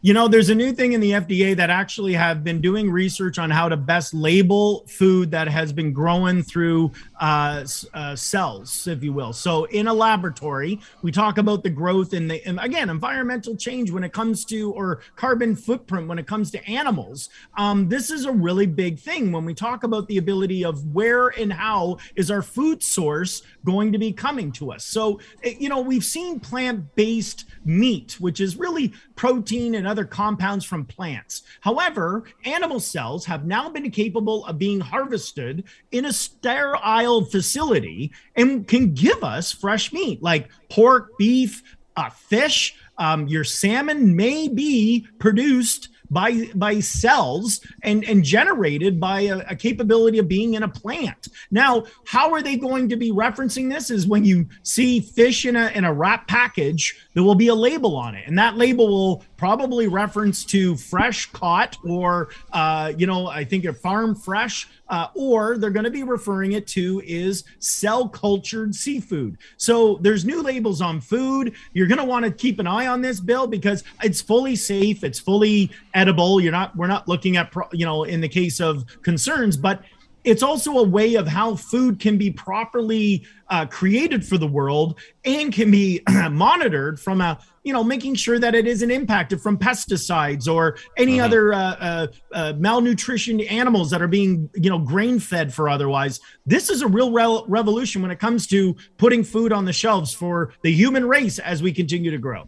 You 0.03 0.15
know, 0.15 0.29
there's 0.29 0.49
a 0.49 0.55
new 0.55 0.73
thing 0.73 0.93
in 0.93 1.01
the 1.01 1.13
FDA 1.13 1.57
that 1.57 1.71
actually 1.71 2.15
have 2.15 2.43
been 2.43 2.61
doing 2.61 2.91
research 2.91 3.39
on 3.39 3.51
how 3.51 3.69
to 3.69 3.77
best 3.77 4.15
label 4.15 4.85
food 4.89 5.31
that 5.31 5.49
has 5.49 5.73
been 5.73 5.93
grown 5.93 6.43
through 6.43 6.93
uh, 7.21 7.65
uh, 7.93 8.17
cells, 8.17 8.87
if 8.87 9.03
you 9.03 9.13
will. 9.13 9.33
So, 9.33 9.65
in 9.65 9.87
a 9.87 9.95
laboratory, 9.95 10.81
we 11.03 11.13
talk 11.13 11.39
about 11.39 11.63
the 11.63 11.71
growth 11.71 12.15
in 12.15 12.29
the, 12.29 12.45
and 12.47 12.59
again, 12.61 12.91
environmental 12.91 13.57
change 13.57 13.91
when 13.91 14.05
it 14.05 14.13
comes 14.13 14.45
to, 14.47 14.73
or 14.73 15.01
carbon 15.17 15.55
footprint 15.57 16.09
when 16.09 16.19
it 16.19 16.27
comes 16.27 16.51
to 16.53 16.71
animals. 16.71 17.29
Um, 17.57 17.89
this 17.89 18.11
is 18.11 18.25
a 18.25 18.33
really 18.33 18.67
big 18.67 18.99
thing 18.99 19.33
when 19.33 19.45
we 19.45 19.55
talk 19.55 19.85
about 19.85 20.09
the 20.09 20.19
ability 20.19 20.65
of 20.65 20.85
where 20.95 21.29
and 21.29 21.53
how 21.53 21.99
is 22.17 22.31
our 22.31 22.43
food 22.43 22.83
source 22.83 23.43
going 23.65 23.93
to 23.93 23.99
be 23.99 24.13
coming 24.13 24.53
to 24.53 24.73
us. 24.73 24.85
So, 24.85 25.21
eh, 25.43 25.55
you 25.59 25.69
know, 25.69 25.81
we've 25.81 26.05
seen 26.05 26.41
plant 26.41 26.95
based 26.95 27.45
meat, 27.65 28.17
which 28.21 28.41
is 28.41 28.57
really 28.57 28.93
protein 29.17 29.75
and 29.75 29.87
other 29.87 30.05
compounds 30.05 30.65
from 30.65 30.85
plants. 30.85 31.43
However, 31.61 32.25
animal 32.45 32.81
cells 32.81 33.25
have 33.27 33.47
now 33.47 33.69
been 33.69 33.91
capable 33.91 34.45
of 34.47 34.59
being 34.59 34.81
harvested 34.81 35.65
in 35.93 36.05
a 36.05 36.13
sterile 36.13 37.25
facility 37.25 38.13
and 38.37 38.67
can 38.67 38.95
give 38.95 39.23
us 39.23 39.53
fresh 39.53 39.93
meat 39.93 40.23
like 40.23 40.51
pork, 40.69 41.17
beef, 41.19 41.63
uh, 41.97 42.11
fish. 42.11 42.77
Um, 42.99 43.27
your 43.29 43.45
salmon 43.45 44.17
may 44.17 44.49
be 44.49 45.07
produced 45.19 45.89
by 46.11 46.49
by 46.55 46.81
cells 46.81 47.61
and 47.83 48.05
and 48.05 48.25
generated 48.25 49.01
by 49.01 49.23
a, 49.23 49.39
a, 49.51 49.57
capability 49.57 50.19
of 50.19 50.29
being 50.29 50.55
in 50.55 50.63
a 50.63 50.69
plant. 50.69 51.29
Now, 51.51 51.85
how 52.07 52.33
are 52.33 52.43
they 52.43 52.57
going 52.57 52.89
to 52.91 52.97
be 52.97 53.11
referencing 53.11 53.71
this? 53.71 53.91
Is 53.91 54.07
when 54.07 54.25
you 54.25 54.47
see 54.63 55.01
fish 55.01 55.47
in 55.47 55.57
a 55.57 55.69
in 55.69 55.85
a 55.85 55.93
wrap 55.93 56.29
package, 56.29 57.09
there 57.15 57.23
will 57.23 57.35
be 57.35 57.49
a 57.49 57.55
label 57.55 57.97
on 57.97 58.15
it, 58.15 58.27
and 58.27 58.39
that 58.39 58.57
label 58.57 58.89
will 58.89 59.25
probably 59.37 59.89
reference 59.89 60.45
to 60.47 60.77
fresh 60.77 61.31
caught 61.33 61.77
or 61.85 62.29
uh, 62.53 62.93
you 62.97 63.07
know 63.07 63.27
I 63.27 63.45
think 63.45 63.65
a 63.65 63.73
farm 63.73 64.15
fresh 64.15 64.69
uh, 64.89 65.09
or 65.15 65.59
they're 65.59 65.71
going 65.71 65.85
to 65.85 65.91
be 65.91 66.03
referring 66.03 66.53
it 66.53 66.67
to 66.69 67.03
is 67.05 67.45
cell 67.59 68.09
cultured 68.09 68.75
seafood. 68.75 69.39
So 69.57 69.99
there's 70.03 70.25
new 70.25 70.43
labels 70.43 70.81
on 70.81 71.01
food. 71.01 71.55
You're 71.73 71.87
going 71.87 71.99
to 71.99 72.05
want 72.05 72.25
to 72.25 72.31
keep 72.31 72.59
an 72.59 72.67
eye 72.67 72.87
on 72.87 73.01
this 73.01 73.21
bill 73.21 73.47
because 73.47 73.85
it's 74.03 74.21
fully 74.21 74.57
safe. 74.57 75.05
It's 75.05 75.19
fully 75.19 75.71
edible. 75.95 76.41
You're 76.41 76.53
not. 76.53 76.77
We're 76.77 76.87
not 76.87 77.09
looking 77.09 77.37
at 77.37 77.53
you 77.73 77.87
know 77.87 78.05
in 78.05 78.21
the 78.21 78.29
case 78.29 78.61
of 78.61 78.85
concerns, 79.03 79.57
but 79.57 79.83
it's 80.25 80.43
also 80.43 80.79
a 80.79 80.83
way 80.83 81.15
of 81.15 81.29
how 81.29 81.55
food 81.55 82.01
can 82.01 82.17
be 82.17 82.31
properly 82.31 83.27
uh, 83.51 83.67
created 83.67 84.25
for 84.25 84.39
the 84.39 84.47
world 84.47 84.99
and 85.25 85.53
can 85.53 85.71
be 85.71 86.01
monitored 86.31 86.99
from 86.99 87.21
a 87.21 87.39
you 87.65 87.73
know 87.73 87.83
making 87.83 88.15
sure 88.15 88.39
that 88.39 88.55
it 88.55 88.67
isn't 88.67 88.91
impacted 88.91 89.41
from 89.41 89.59
pesticides 89.59 90.47
or 90.47 90.77
any 90.97 91.15
mm-hmm. 91.15 91.25
other 91.25 91.53
uh, 91.53 91.59
uh, 91.59 92.07
uh, 92.33 92.53
malnutrition 92.57 93.41
animals 93.41 93.91
that 93.91 94.01
are 94.01 94.09
being 94.09 94.49
you 94.55 94.71
know 94.71 94.79
grain 94.79 95.19
fed 95.19 95.53
for 95.53 95.69
otherwise 95.69 96.21
this 96.47 96.71
is 96.71 96.83
a 96.83 96.87
real 96.87 97.11
re- 97.11 97.43
revolution 97.49 98.03
when 98.03 98.11
it 98.11 98.21
comes 98.21 98.47
to 98.47 98.77
putting 98.99 99.25
food 99.25 99.53
on 99.53 99.65
the 99.65 99.73
shelves 99.73 100.15
for 100.15 100.53
the 100.63 100.71
human 100.71 101.09
race 101.09 101.39
as 101.39 101.63
we 101.63 101.73
continue 101.73 102.11
to 102.11 102.19
grow 102.19 102.47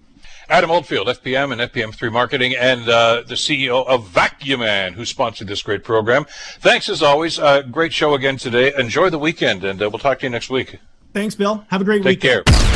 Adam 0.48 0.70
Oldfield, 0.70 1.08
FPM 1.08 1.50
and 1.50 1.60
FPM3 1.60 2.12
Marketing, 2.12 2.54
and 2.56 2.88
uh, 2.88 3.24
the 3.26 3.34
CEO 3.34 3.84
of 3.84 4.08
Vacuuman, 4.08 4.92
who 4.92 5.04
sponsored 5.04 5.48
this 5.48 5.60
great 5.60 5.82
program. 5.82 6.24
Thanks 6.60 6.88
as 6.88 7.02
always. 7.02 7.40
Uh, 7.40 7.62
great 7.62 7.92
show 7.92 8.14
again 8.14 8.36
today. 8.36 8.72
Enjoy 8.78 9.10
the 9.10 9.18
weekend, 9.18 9.64
and 9.64 9.82
uh, 9.82 9.90
we'll 9.90 9.98
talk 9.98 10.20
to 10.20 10.26
you 10.26 10.30
next 10.30 10.48
week. 10.48 10.78
Thanks, 11.12 11.34
Bill. 11.34 11.66
Have 11.70 11.80
a 11.80 11.84
great 11.84 12.04
week. 12.04 12.20
Take 12.20 12.44
weekend. 12.44 12.46
care. 12.46 12.75